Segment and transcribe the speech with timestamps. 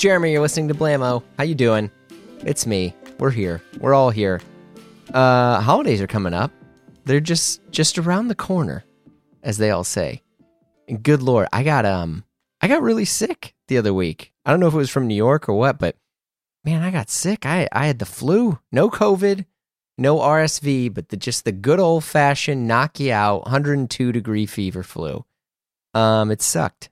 [0.00, 0.32] Jeremy.
[0.32, 1.22] You're listening to Blammo.
[1.36, 1.90] How you doing?
[2.42, 2.94] It's me.
[3.18, 3.60] We're here.
[3.80, 4.40] We're all here.
[5.12, 6.50] Uh, holidays are coming up.
[7.04, 8.82] They're just just around the corner,
[9.42, 10.22] as they all say.
[10.88, 12.24] And good lord, I got um,
[12.62, 14.32] I got really sick the other week.
[14.46, 15.96] I don't know if it was from New York or what, but
[16.64, 17.44] man, I got sick.
[17.44, 18.58] I I had the flu.
[18.72, 19.44] No COVID,
[19.98, 24.82] no RSV, but the just the good old fashioned knock you out 102 degree fever
[24.82, 25.26] flu.
[25.92, 26.88] Um, it sucked.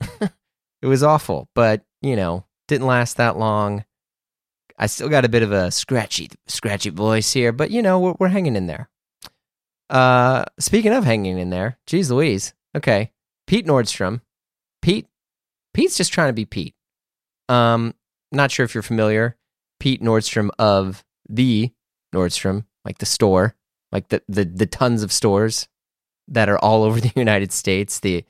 [0.20, 3.84] it was awful, but you know, didn't last that long.
[4.78, 8.14] I still got a bit of a scratchy, scratchy voice here, but you know, we're,
[8.18, 8.88] we're hanging in there.
[9.88, 12.52] Uh, speaking of hanging in there, geez Louise.
[12.76, 13.12] Okay,
[13.46, 14.20] Pete Nordstrom.
[14.82, 15.06] Pete,
[15.72, 16.74] Pete's just trying to be Pete.
[17.48, 17.94] Um,
[18.32, 19.36] not sure if you're familiar.
[19.78, 21.72] Pete Nordstrom of the
[22.14, 23.54] Nordstrom, like the store,
[23.92, 25.68] like the the the tons of stores
[26.28, 28.00] that are all over the United States.
[28.00, 28.24] The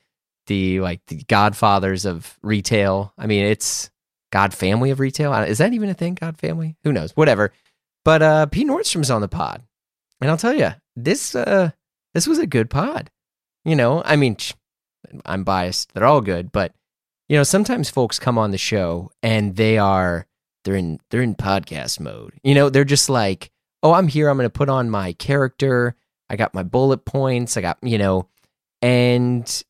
[0.47, 3.13] the like the godfathers of retail.
[3.17, 3.89] I mean, it's
[4.31, 5.33] God family of retail.
[5.33, 6.15] Is that even a thing?
[6.15, 6.75] God family?
[6.83, 7.11] Who knows?
[7.15, 7.53] Whatever.
[8.03, 9.63] But uh, Pete Nordstrom's on the pod,
[10.21, 11.35] and I'll tell you this.
[11.35, 11.71] Uh,
[12.13, 13.11] this was a good pod.
[13.63, 14.37] You know, I mean,
[15.25, 15.93] I'm biased.
[15.93, 16.73] They're all good, but
[17.29, 20.25] you know, sometimes folks come on the show and they are
[20.63, 22.33] they're in they're in podcast mode.
[22.43, 23.51] You know, they're just like,
[23.83, 24.29] oh, I'm here.
[24.29, 25.95] I'm going to put on my character.
[26.29, 27.57] I got my bullet points.
[27.57, 28.27] I got you know,
[28.81, 29.63] and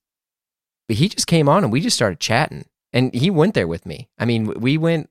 [0.96, 4.10] he just came on and we just started chatting and he went there with me.
[4.18, 5.10] I mean, we went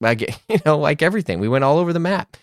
[0.00, 1.40] like you know, like everything.
[1.40, 2.36] We went all over the map.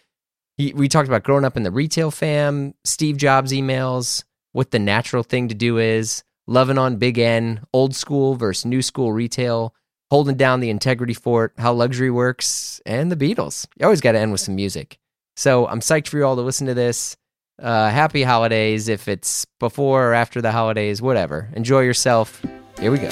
[0.58, 4.80] He, we talked about growing up in the retail fam, Steve Jobs emails, what the
[4.80, 9.74] natural thing to do is, loving on Big N, old school versus new school retail,
[10.12, 13.68] holding down the integrity fort, how luxury works, and the Beatles.
[13.80, 14.98] You always got to end with some music.
[15.38, 17.16] So I'm psyched for you all to listen to this.
[17.62, 21.50] Uh, happy holidays if it's before or after the holidays, whatever.
[21.56, 22.42] Enjoy yourself.
[22.80, 23.10] Here we go.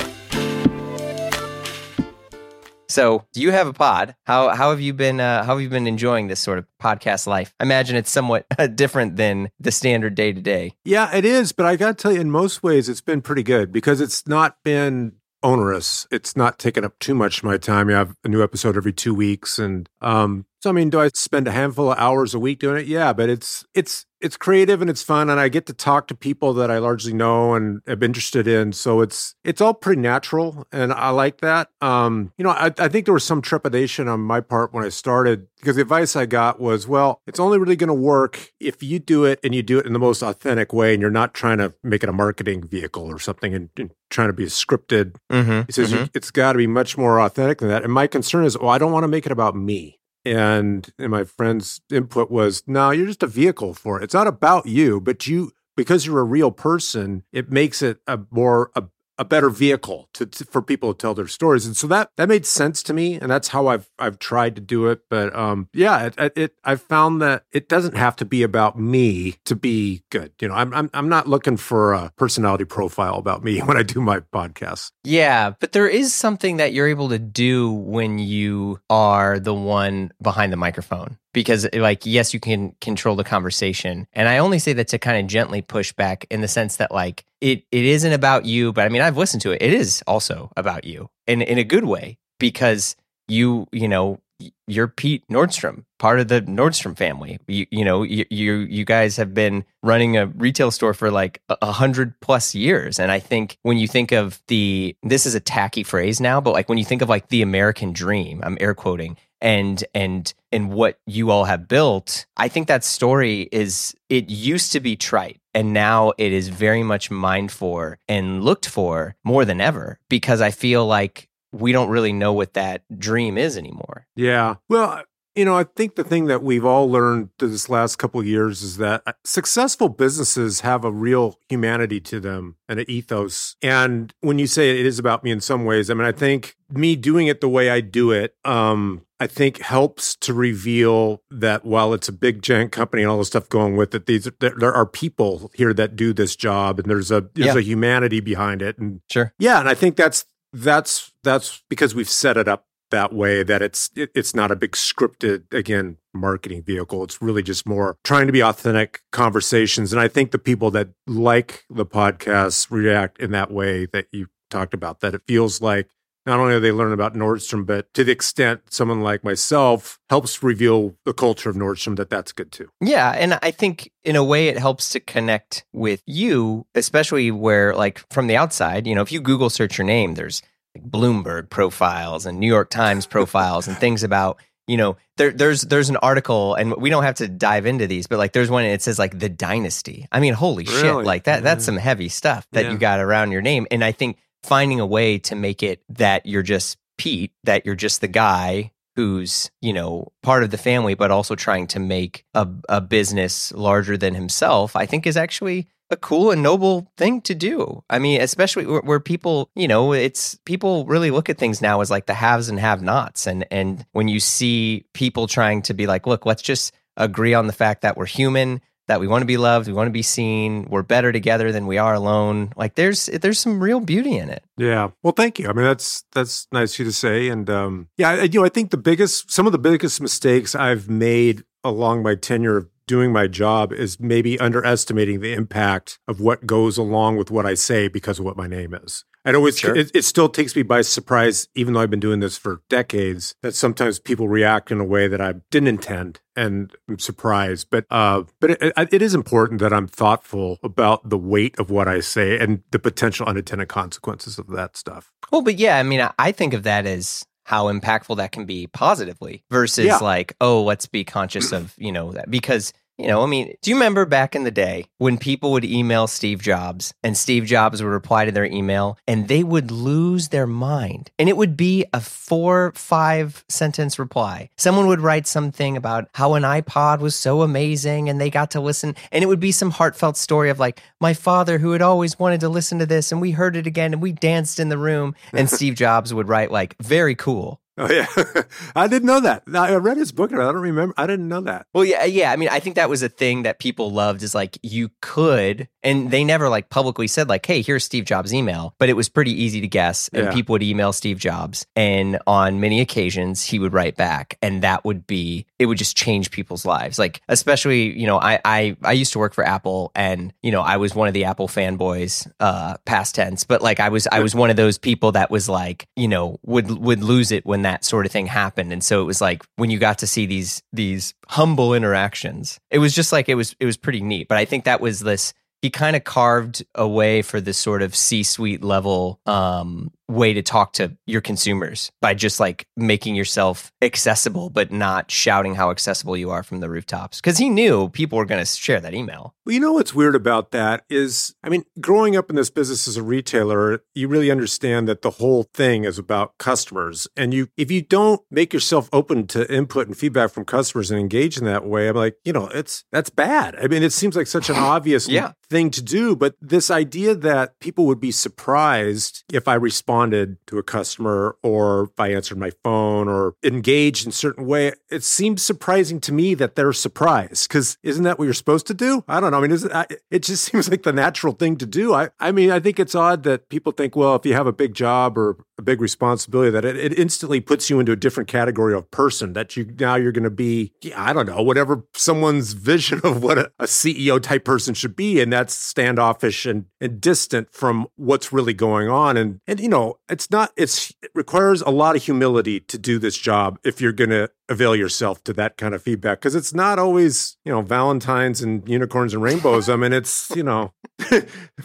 [2.89, 4.15] So, do you have a pod?
[4.23, 5.19] How how have you been?
[5.19, 7.53] Uh, how have you been enjoying this sort of podcast life?
[7.59, 8.45] I imagine it's somewhat
[8.75, 10.73] different than the standard day to day.
[10.85, 11.51] Yeah, it is.
[11.51, 14.25] But I got to tell you, in most ways, it's been pretty good because it's
[14.25, 16.07] not been onerous.
[16.11, 17.89] It's not taking up too much of my time.
[17.89, 21.09] You have a new episode every two weeks, and um, so I mean, do I
[21.13, 22.87] spend a handful of hours a week doing it?
[22.87, 26.15] Yeah, but it's it's it's creative and it's fun and I get to talk to
[26.15, 28.73] people that I largely know and am interested in.
[28.73, 31.69] So it's it's all pretty natural and I like that.
[31.81, 34.89] Um, you know, I, I think there was some trepidation on my part when I
[34.89, 38.81] started because the advice I got was, well, it's only really going to work if
[38.81, 41.33] you do it and you do it in the most authentic way and you're not
[41.33, 45.15] trying to make it a marketing vehicle or something and, and trying to be scripted.
[45.31, 46.05] Mm-hmm, he says mm-hmm.
[46.13, 47.83] it's got to be much more authentic than that.
[47.83, 49.99] And my concern is, well, I don't want to make it about me.
[50.33, 54.03] And, and my friend's input was, no, you're just a vehicle for it.
[54.03, 58.19] It's not about you, but you, because you're a real person, it makes it a
[58.31, 58.83] more a
[59.17, 61.65] a better vehicle to, to, for people to tell their stories.
[61.65, 64.61] And so that that made sense to me and that's how i've i've tried to
[64.61, 65.01] do it.
[65.09, 69.35] But um yeah it, it i've found that it doesn't have to be about me
[69.45, 70.33] to be good.
[70.41, 73.83] You know i'm i'm, I'm not looking for a personality profile about me when i
[73.83, 78.79] do my podcast yeah but there is something that you're able to do when you
[78.89, 81.17] are the one behind the microphone.
[81.33, 84.07] Because like yes you can control the conversation.
[84.13, 86.91] And i only say that to kind of gently push back in the sense that
[86.91, 89.61] like it it isn't about you but i mean i've listened to it.
[89.61, 92.95] It is also about you in in a good way because
[93.27, 94.19] you you know
[94.67, 97.39] you're Pete Nordstrom, part of the Nordstrom family.
[97.47, 101.41] You, you know, you, you, you guys have been running a retail store for like
[101.49, 105.39] a hundred plus years, and I think when you think of the, this is a
[105.39, 108.75] tacky phrase now, but like when you think of like the American dream, I'm air
[108.75, 114.29] quoting, and and and what you all have built i think that story is it
[114.29, 119.15] used to be trite and now it is very much mined for and looked for
[119.23, 123.57] more than ever because i feel like we don't really know what that dream is
[123.57, 124.05] anymore.
[124.15, 124.55] Yeah.
[124.69, 125.03] Well
[125.37, 128.63] you know, I think the thing that we've all learned this last couple of years
[128.63, 133.55] is that uh, successful businesses have a real humanity to them and an ethos.
[133.61, 136.55] And when you say it is about me in some ways, I mean, I think
[136.71, 141.63] me doing it the way I do it, um, I think helps to reveal that
[141.63, 144.55] while it's a big giant company and all the stuff going with it, these there,
[144.57, 147.57] there are people here that do this job, and there's a there's yeah.
[147.57, 152.09] a humanity behind it, and sure, yeah, and I think that's that's that's because we've
[152.09, 156.63] set it up that way that it's it, it's not a big scripted again marketing
[156.63, 160.71] vehicle it's really just more trying to be authentic conversations and i think the people
[160.71, 165.61] that like the podcast react in that way that you talked about that it feels
[165.61, 165.89] like
[166.27, 170.43] not only are they learning about Nordstrom, but to the extent someone like myself helps
[170.43, 172.69] reveal the culture of Nordstrom, that that's good too.
[172.81, 173.11] Yeah.
[173.11, 178.03] And I think in a way it helps to connect with you, especially where, like,
[178.11, 180.41] from the outside, you know, if you Google search your name, there's
[180.83, 185.89] Bloomberg profiles and New York Times profiles and things about you know there, there's there's
[185.89, 188.73] an article and we don't have to dive into these but like there's one and
[188.73, 190.81] it says like the dynasty i mean holy Really?
[190.81, 191.75] shit like that that's mm-hmm.
[191.75, 192.71] some heavy stuff that Yeah.
[192.73, 196.25] you got around your name and i think finding a way to make it that
[196.25, 200.95] you're just pete that you're just the guy who's you know part of the family
[200.95, 205.65] but also trying to make a, a business larger than himself i think is actually
[205.89, 207.83] a cool and noble thing to do.
[207.89, 211.81] I mean, especially where, where people, you know, it's people really look at things now
[211.81, 213.25] as like the haves and have nots.
[213.25, 217.47] And, and when you see people trying to be like, look, let's just agree on
[217.47, 220.01] the fact that we're human, that we want to be loved, we want to be
[220.01, 222.51] seen, we're better together than we are alone.
[222.55, 224.43] Like there's, there's some real beauty in it.
[224.57, 224.89] Yeah.
[225.03, 225.47] Well, thank you.
[225.49, 227.29] I mean, that's that's nice of you to say.
[227.29, 230.55] And um, yeah, I, you know, I think the biggest, some of the biggest mistakes
[230.55, 236.19] I've made along my tenure of doing my job is maybe underestimating the impact of
[236.19, 239.03] what goes along with what I say because of what my name is.
[239.25, 239.75] I always, Sure.
[239.75, 243.35] it, it still takes me by surprise, even though I've been doing this for decades,
[243.43, 247.67] that sometimes people react in a way that I didn't intend, and I'm surprised.
[247.69, 251.69] But, uh, but it, it- it is important that I'm thoughtful about the weight of
[251.69, 255.11] what I say and the potential unintended consequences of that stuff.
[255.29, 258.67] Well, but yeah, I mean, I think of that as how impactful that can be
[258.67, 259.97] positively versus Yeah.
[259.99, 263.69] like, oh, let's be conscious of, you know, that because, you know, I mean, do
[263.69, 267.81] you remember back in the day when people would email Steve Jobs and Steve Jobs
[267.81, 271.85] would reply to their email and they would lose their mind and it would be
[271.93, 274.49] a four, five sentence reply.
[274.57, 278.59] Someone would write something about how an iPod was so amazing and they got to
[278.59, 282.17] listen and it would be some heartfelt story of like my father who had always
[282.17, 284.77] wanted to listen to this and we heard it again and we danced in the
[284.77, 287.61] room and Steve Jobs would write like very cool.
[287.79, 288.07] Oh yeah,
[288.75, 289.43] I didn't know that.
[289.53, 290.95] I read his book, and I don't remember.
[290.97, 291.67] I didn't know that.
[291.73, 292.31] Well, yeah, yeah.
[292.31, 295.67] I mean, I think that was a thing that people loved is like you could,
[295.83, 299.09] and they never like publicly said like, "Hey, here's Steve Jobs' email," but it was
[299.09, 300.33] pretty easy to guess, and Yeah.
[300.33, 304.83] people would email Steve Jobs, and on many occasions he would write back, and that
[304.85, 306.99] would be it would just change people's lives.
[306.99, 310.61] Like, especially you know, I I I used to work for Apple, and you know,
[310.61, 314.19] I was one of the Apple fanboys, uh, past tense, but like I was I
[314.19, 317.63] was one of those people that was like, you know, would would lose it when
[317.63, 320.25] that sort of thing happened, and so it was like when you got to see
[320.25, 324.27] these these humble interactions, it was just like it was it was pretty neat.
[324.27, 327.81] But I think that was this he kind of carved a way for this sort
[327.81, 333.71] of C-suite level um, way to talk to your consumers by just like making yourself
[333.81, 337.19] accessible, but not shouting how accessible you are from the rooftops.
[337.19, 339.33] Because he knew people were going to share that email.
[339.45, 342.87] Well, you know what's weird about that is, I mean, growing up in this business
[342.87, 347.07] as a retailer, you really understand that the whole thing is about customers.
[347.15, 350.99] And you, if you don't make yourself open to input and feedback from customers and
[350.99, 353.55] engage in that way, I'm like, you know, it's that's bad.
[353.55, 355.31] I mean, it seems like such an obvious Yeah.
[355.49, 359.55] thing to do, but this idea that people would be surprised if I
[359.97, 364.45] responded to a customer or if I answered my phone or engaged in a certain
[364.45, 368.67] way, it seems surprising to me that they're surprised because isn't that what you're supposed
[368.67, 369.03] to do?
[369.07, 369.39] I don't know.
[369.39, 371.93] I mean, it, I, it just seems like the natural thing to do.
[371.93, 374.53] I, I mean, I think it's odd that people think, well, if you have a
[374.53, 378.29] big job or a big responsibility, that it, it instantly puts you into a different
[378.29, 379.33] category of person.
[379.33, 383.37] That you now you're going to be, I don't know, whatever someone's vision of what
[383.37, 388.31] a, a CEO type person should be, and that's standoffish and, and distant from what's
[388.31, 389.17] really going on.
[389.17, 390.51] And and you know, it's not.
[390.57, 394.29] It's it requires a lot of humility to do this job if you're going to
[394.49, 398.67] avail yourself to that kind of feedback because it's not always you know Valentines and
[398.67, 399.69] unicorns and rainbows.
[399.69, 400.73] I mean, it's you know.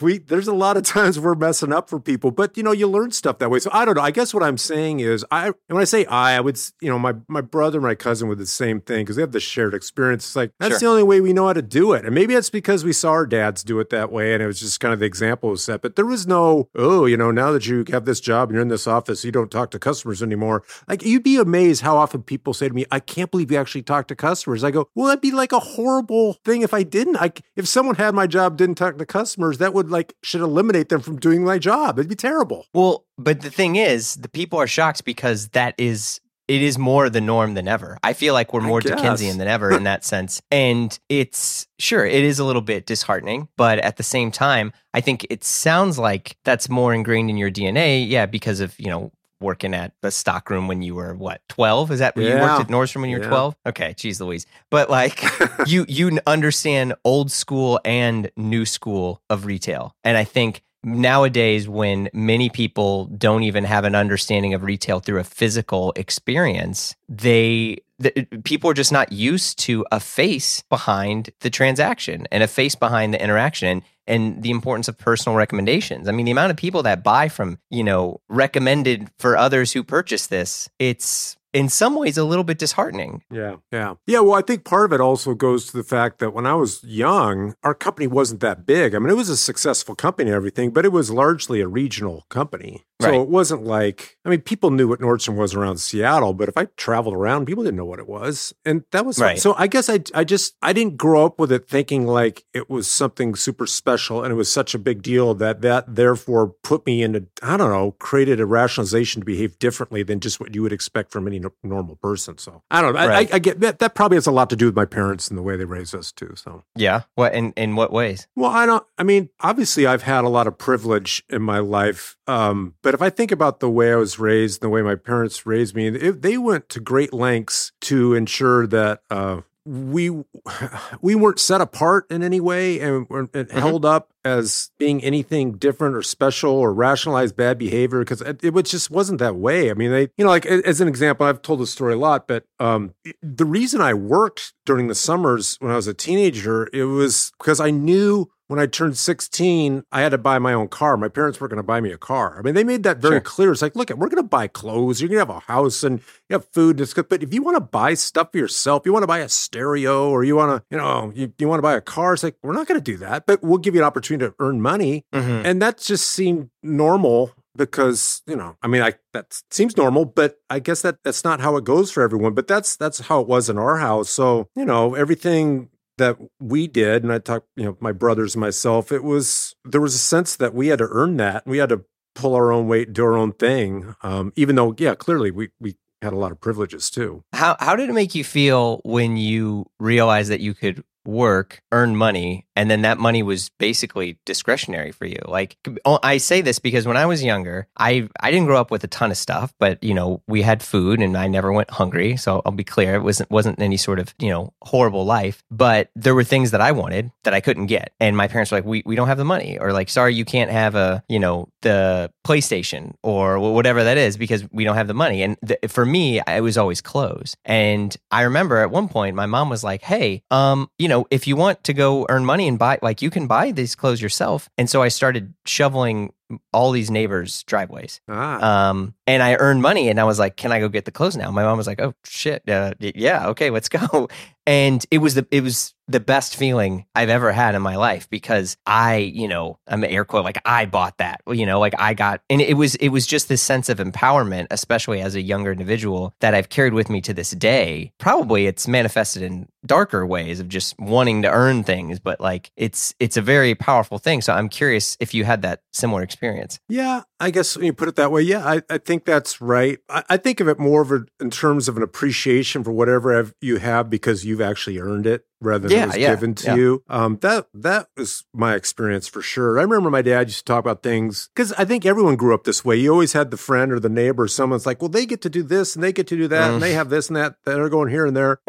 [0.01, 2.87] we there's a lot of times we're messing up for people, but you know you
[2.87, 3.59] learn stuff that way.
[3.59, 4.03] So I don't know.
[4.03, 6.91] I guess what I'm saying is I and when I say I, I would you
[6.91, 9.41] know my my brother and my cousin with the same thing because they have the
[9.41, 10.25] shared experience.
[10.27, 10.79] It's like that's Sure.
[10.81, 13.11] the only way we know how to do it, and maybe it's because we saw
[13.13, 15.65] our dads do it that way, and it was just kind of the example was
[15.65, 15.81] set.
[15.83, 18.63] But there was no oh you know now that you have this job and you're
[18.63, 20.63] in this office, you don't talk to customers anymore.
[20.89, 24.09] Like you'd be amazed how often people say me, I can't believe you actually talk
[24.09, 24.65] to customers.
[24.65, 27.17] I go, well, that'd be like a horrible thing if I didn't.
[27.17, 30.89] I if someone had my job didn't talk to customers, that would like should eliminate
[30.89, 31.99] them from doing my job.
[31.99, 32.67] It'd be terrible.
[32.75, 37.09] Well, but the thing is, the people are shocked because that is it is more
[37.09, 37.99] the norm than ever.
[38.03, 38.81] I feel like we're more.
[38.81, 40.41] Dickensian than ever in that sense.
[40.53, 45.01] And it's sure it is a little bit disheartening, but at the same time, I
[45.01, 48.07] think it sounds like that's more ingrained in your DNA.
[48.07, 49.13] Yeah, because of, you know,
[49.43, 51.91] working at the stockroom when you were what, 12?
[51.91, 52.41] Is that you Yeah.
[52.41, 53.29] worked at Nordstrom when you were Yeah.
[53.29, 53.57] 12?
[53.67, 54.47] Okay, geez Louise.
[54.71, 55.23] But like
[55.67, 59.95] you you understand old school and new school of retail.
[60.05, 65.21] And I think nowadays when many people don't even have an understanding of retail through
[65.21, 68.11] a physical experience, they the,
[68.45, 73.15] people are just not used to a face behind the transaction and a face behind
[73.15, 73.83] the interaction.
[74.07, 76.09] And and the importance of personal recommendations.
[76.09, 79.83] I mean, the amount of people that buy from, you know, recommended for others who
[79.83, 83.23] purchase this, it's in some ways a little bit disheartening.
[83.31, 83.57] Yeah.
[83.71, 83.95] Yeah.
[84.07, 84.21] Yeah.
[84.21, 86.83] Well, I think part of it also goes to the fact that when I was
[86.83, 88.95] young, our company wasn't that big.
[88.95, 92.25] I mean, it was a successful company and everything, but it was largely a regional
[92.31, 92.85] company.
[93.03, 93.21] So Right.
[93.21, 96.67] it wasn't like, I mean, people knew what Nordstrom was around Seattle, but if I
[96.77, 98.55] traveled around, people didn't know what it was.
[98.65, 99.39] And that was Right.
[99.39, 102.71] so I guess I, I just, I didn't grow up with it thinking like it
[102.71, 106.87] was something super special and it was such a big deal that that therefore put
[106.87, 110.63] me into, I don't know, created a rationalization to behave differently than just what you
[110.63, 112.39] would expect from any no- normal person.
[112.39, 113.01] So I don't know.
[113.01, 113.33] I, Right.
[113.33, 113.79] I, I get that.
[113.81, 115.95] That probably has a lot to do with my parents and the way they raised
[115.95, 116.33] us too.
[116.37, 116.63] So.
[116.77, 117.03] Yeah.
[117.15, 118.27] What in in what ways?
[118.37, 118.85] Well, I don't.
[118.99, 122.17] I mean, obviously, I've had a lot of privilege in my life.
[122.27, 124.95] Um, but if I think about the way I was raised, and the way my
[124.95, 130.11] parents raised me, it, they went to great lengths to ensure that uh, we
[131.01, 135.53] we weren't set apart in any way and, weren't- and held up as being anything
[135.53, 139.71] different or special or rationalized bad behavior because it, it was just wasn't that way.
[139.71, 142.29] I mean, they, you know, like as an example, I've told this story a lot,
[142.29, 146.85] but um, the reason I worked during the summers when I was a teenager, it
[146.85, 150.99] was because I knew when I turned 16, I had to buy my own car.
[150.99, 152.39] My parents weren't going to buy me a car.
[152.39, 153.21] I mean, they made that very Sure.
[153.23, 153.53] clear.
[153.53, 155.01] It's like, look, we're going to buy clothes.
[155.01, 156.73] You're going to have a house and you have food.
[156.77, 157.09] And it's good.
[157.09, 160.11] But if you want to buy stuff for yourself, you want to buy a stereo
[160.11, 162.37] or you want to, you know, you, you want to buy a car, it's like,
[162.43, 163.25] we're not going to do that.
[163.25, 165.07] But we'll give you an opportunity to earn money.
[165.15, 165.47] Mm-hmm.
[165.47, 170.41] And that just seemed normal because, you know, I mean, I that seems normal, but
[170.51, 172.35] I guess that that's not how it goes for everyone.
[172.35, 174.11] But that's that's how it was in our house.
[174.11, 178.41] So, you know, everything that we did, and I talked, you know, my brothers and
[178.41, 181.47] myself, it was there was a sense that we had to earn that.
[181.47, 181.85] We had to
[182.15, 183.95] pull our own weight, do our own thing.
[184.03, 187.25] Um, even though, yeah, clearly we we had a lot of privileges too.
[187.33, 191.97] How how did it make you feel when you realized that you could work, earn
[191.97, 195.19] money, and then that money was basically discretionary for you?
[195.27, 198.71] Like oh, I say this because when I was younger, I I didn't grow up
[198.71, 201.71] with a ton of stuff, but you know, we had food and I never went
[201.71, 205.43] hungry, so I'll be clear, it wasn't wasn't any sort of, you know, horrible life,
[205.51, 207.93] but there were things that I wanted that I couldn't get.
[208.01, 210.25] And my parents were like, "We we don't have the money." Or like, "Sorry, you
[210.25, 214.89] can't have a, you know, the PlayStation or whatever that is because we don't have
[214.89, 217.37] the money." And th- for me, it was always clothes.
[217.45, 221.27] And I remember at one point my mom was like, "Hey, um, you know, if
[221.27, 224.49] you want to go earn money and buy like you can buy these clothes yourself."
[224.59, 226.13] And so I started shoveling
[226.53, 228.01] all these neighbors' driveways.
[228.09, 230.91] Ah, Um, and I earned money, and I was like, "Can I go get the
[230.93, 234.09] clothes now?" My mom was like, "Oh shit, uh, yeah, okay, let's go."
[234.45, 238.11] And it was the it was the best feeling I've ever had in my life
[238.11, 241.95] because I, you know, I'm air quote like I bought that, you know, like I
[241.95, 245.53] got, and it was it was just this sense of empowerment, especially as a younger
[245.53, 247.93] individual, that I've carried with me to this day.
[247.99, 252.97] Probably it's manifested in darker ways of just wanting to earn things, but like it's
[252.99, 254.23] it's a very powerful thing.
[254.23, 256.22] So I'm curious if you had that similar experience.
[256.69, 259.79] Yeah, I guess when you put it that way, yeah, I, I think that's right.
[259.89, 263.31] I, I think of it more of a, in terms of an appreciation for whatever
[263.41, 266.47] you have because you've actually earned it rather than Yeah, it was yeah, given to
[266.47, 266.55] yeah.
[266.57, 266.83] you.
[266.89, 269.59] Um, that that was my experience for sure.
[269.59, 272.45] I remember my dad used to talk about things because I think everyone grew up
[272.45, 272.77] this way.
[272.77, 275.31] You always had the friend or the neighbor, or someone's like, well, they get to
[275.31, 276.55] do this and they get to do that, Mm.
[276.55, 277.37] and they have this and that.
[277.45, 278.41] They're going here and there.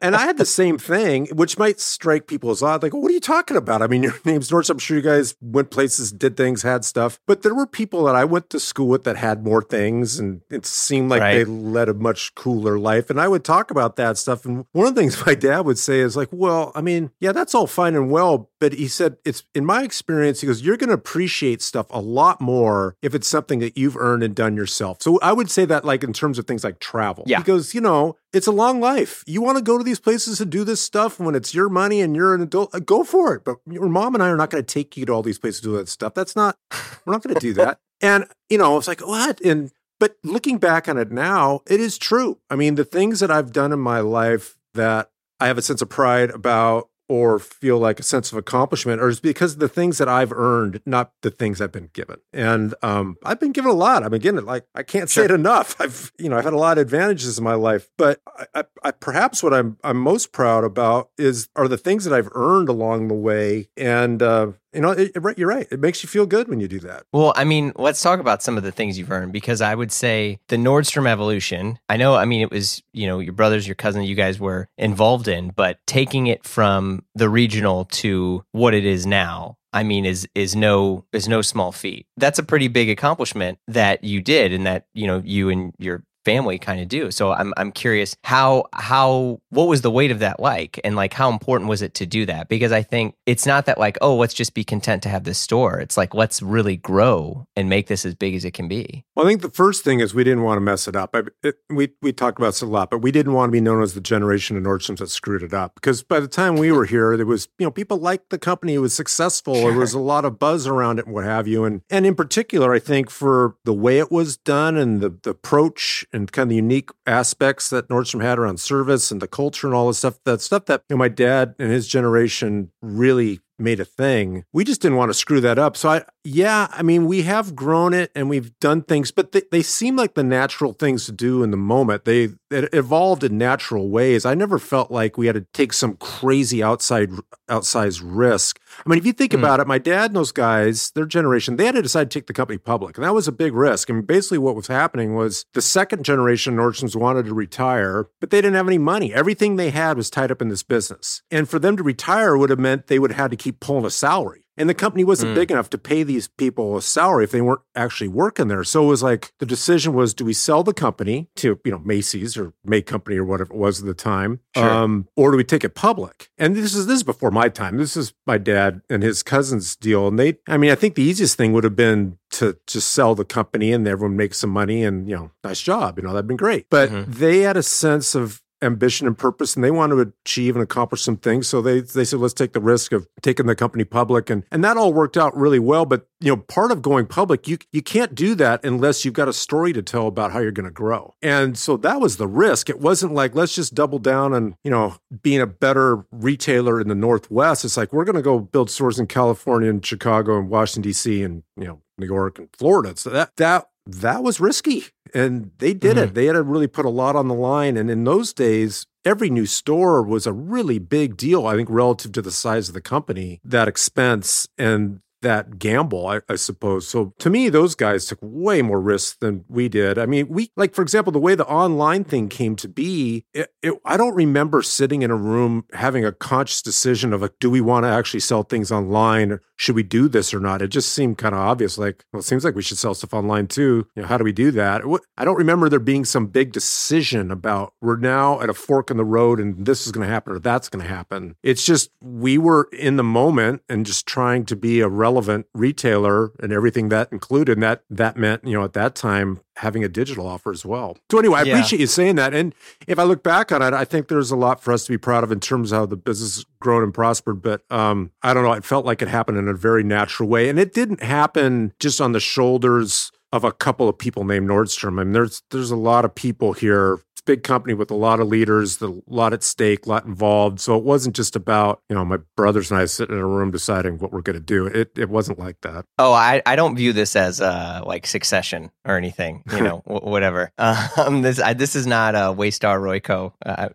[0.00, 2.82] and I had the same thing, which might strike people as odd.
[2.82, 3.82] Like, what are you talking about?
[3.82, 4.70] I mean, your name's Norris.
[4.70, 7.18] I'm sure you guys went places, did things, had stuff.
[7.26, 10.42] But there were people that I went to school with that had more things, and
[10.50, 11.38] it seemed like Right.
[11.38, 13.10] they led a much cooler life.
[13.10, 14.44] And I would talk about that stuff.
[14.44, 17.32] And one of the things my dad would say is like, well, I mean, yeah,
[17.32, 18.50] that's all fine and well.
[18.60, 22.00] But he said, it's in my experience, he goes, you're going to appreciate stuff a
[22.00, 24.98] lot more if it's something that you've earned and done yourself.
[25.00, 27.24] So I would say that, like, in terms of things like travel.
[27.26, 27.38] Yeah.
[27.38, 29.24] He goes, you know, it's a long life.
[29.26, 32.00] You want to go to these places and do this stuff when it's your money
[32.00, 33.44] and you're an adult, uh, go for it.
[33.44, 35.60] But your mom and I are not going to take you to all these places
[35.62, 36.14] to do that stuff.
[36.14, 36.56] That's not,
[37.04, 37.78] we're not going to do that.
[38.00, 39.40] And, you know, it's like, what?
[39.40, 42.38] And, but looking back on it now, it is true.
[42.48, 45.82] I mean, the things that I've done in my life that I have a sense
[45.82, 49.68] of pride about or feel like a sense of accomplishment or is because of the
[49.68, 52.18] things that I've earned, not the things I've been given.
[52.32, 54.02] And um, I've been given a lot.
[54.02, 55.74] I'm again like I can't say it enough.
[55.80, 58.64] I've you know I've had a lot of advantages in my life, but I, I,
[58.84, 62.68] I, perhaps what I'm I'm most proud about is are the things that I've earned
[62.68, 63.70] along the way.
[63.76, 65.66] And uh, you know, it, it- you're right.
[65.72, 67.02] It makes you feel good when you do that.
[67.12, 69.90] Well, I mean, let's talk about some of the things you've earned because I would
[69.90, 71.80] say the Nordstrom evolution.
[71.88, 74.68] I know, I mean, it was, you know, your brothers, your cousin, you guys were
[74.78, 79.56] involved in, but taking it from the regional to what it is now.
[79.72, 82.06] I mean, is is no is no small feat.
[82.16, 86.04] That's a pretty big accomplishment that you did, and that you know you and your
[86.28, 87.10] family kind of do.
[87.10, 91.14] So I'm I'm curious how how what was the weight of that like and like
[91.14, 92.48] how important was it to do that?
[92.48, 95.38] Because I think it's not that like, oh, let's just be content to have this
[95.38, 95.80] store.
[95.80, 99.04] It's like let's really grow and make this as big as it can be.
[99.16, 101.10] Well, I think the first thing is we didn't want to mess it up.
[101.14, 103.60] I, it, we we talked about this a lot, but we didn't want to be
[103.62, 105.76] known as the generation of Nordstrom's that screwed it up.
[105.76, 108.74] Because by the time we were here, there was you know people liked the company.
[108.74, 109.54] It was successful.
[109.54, 109.70] Sure.
[109.70, 111.64] There was a lot of buzz around it and what have you.
[111.64, 115.30] And and in particular, I think for the way it was done and the, the
[115.30, 119.66] approach and kind of the unique aspects that Nordstrom had around service and the culture
[119.66, 123.40] and all this stuff, that stuff that you know, my dad and his generation really
[123.58, 124.44] made a thing.
[124.52, 125.76] We just didn't want to screw that up.
[125.76, 129.42] So I, yeah, I mean, we have grown it and we've done things, but they,
[129.50, 132.04] they seem like the natural things to do in the moment.
[132.04, 134.26] They it evolved in natural ways.
[134.26, 137.10] I never felt like we had to take some crazy outside
[137.48, 138.60] outsized risk.
[138.84, 139.38] I mean, if you think mm.
[139.38, 142.26] about it, my dad and those guys, their generation, they had to decide to take
[142.26, 143.88] the company public, and that was a big risk.
[143.88, 148.28] I mean, basically, what was happening was the second generation Nordstroms wanted to retire, but
[148.30, 149.14] they didn't have any money.
[149.14, 152.50] Everything they had was tied up in this business, and for them to retire would
[152.50, 154.44] have meant they would have had to keep pulling a salary.
[154.58, 155.36] And the company wasn't mm.
[155.36, 158.64] big enough to pay these people a salary if they weren't actually working there.
[158.64, 161.78] So it was like the decision was do we sell the company to, you know,
[161.78, 164.40] Macy's or May Company or whatever it was at the time?
[164.56, 164.68] Sure.
[164.68, 166.30] Um, or do we take it public?
[166.36, 167.76] And this is this is before my time.
[167.76, 170.08] This is my dad and his cousin's deal.
[170.08, 173.14] And they I mean, I think the easiest thing would have been to just sell
[173.14, 175.98] the company and everyone make some money and, you know, nice job.
[175.98, 176.66] You know, that'd been great.
[176.68, 177.12] But mm-hmm.
[177.12, 181.02] they had a sense of ambition and purpose and they want to achieve and accomplish
[181.02, 181.48] some things.
[181.48, 184.30] So they they said let's take the risk of taking the company public.
[184.30, 185.86] And and that all worked out really well.
[185.86, 189.28] But you know part of going public you you can't do that unless you've got
[189.28, 191.14] a story to tell about how you're going to grow.
[191.22, 192.68] And so that was the risk.
[192.68, 196.88] It wasn't like let's just double down on you know being a better retailer in
[196.88, 197.64] the northwest.
[197.64, 201.24] It's like we're going to go build stores in California and Chicago and Washington DC
[201.24, 202.94] and you know New York and Florida.
[202.96, 204.84] So that that that was risky
[205.14, 206.04] and they did mm-hmm.
[206.04, 206.14] it.
[206.14, 207.76] They had to really put a lot on the line.
[207.76, 212.12] And in those days, every new store was a really big deal, I think, relative
[212.12, 214.48] to the size of the company, that expense.
[214.56, 216.86] And that gamble, I, I, suppose.
[216.86, 219.98] So to me, those guys took way more risks than we did.
[219.98, 223.24] I mean, we like, for example, the way the online thing came to be.
[223.34, 227.38] It, it, I don't remember sitting in a room having a conscious decision of like,
[227.40, 229.32] do we want to actually sell things online?
[229.32, 230.62] Or should we do this or not?
[230.62, 231.78] It just seemed kind of obvious.
[231.78, 233.88] Like, well, it seems like we should sell stuff online too.
[233.96, 234.82] You know, how do we do that?
[235.16, 238.96] I don't remember there being some big decision about we're now at a fork in
[238.96, 241.34] the road and this is going to happen or that's going to happen.
[241.42, 246.32] It's just we were in the moment and just trying to be a relevant retailer
[246.40, 247.52] and everything that included.
[247.52, 250.96] And that that meant, you know, at that time having a digital offer as well.
[251.10, 251.54] So anyway, I yeah.
[251.54, 252.34] appreciate you saying that.
[252.34, 252.54] And
[252.86, 254.98] if I look back on it, I think there's a lot for us to be
[254.98, 257.42] proud of in terms of how the business has grown and prospered.
[257.42, 260.48] But um, I don't know, it felt like it happened in a very natural way.
[260.48, 265.00] And it didn't happen just on the shoulders of a couple of people named Nordstrom.
[265.00, 268.26] I mean, there's there's a lot of people here big company with a lot of
[268.26, 270.58] leaders, a lot at stake, a lot involved.
[270.60, 273.50] So it wasn't just about, you know, my brothers and I sitting in a room
[273.50, 274.64] deciding what we're going to do.
[274.64, 275.84] It, it wasn't like that.
[275.98, 280.10] Oh, I, I don't view this as uh, like succession or anything, you know, w-
[280.10, 280.50] whatever.
[280.56, 283.34] Um, this, I, this is not a Waystar Royco.
[283.44, 283.68] Uh,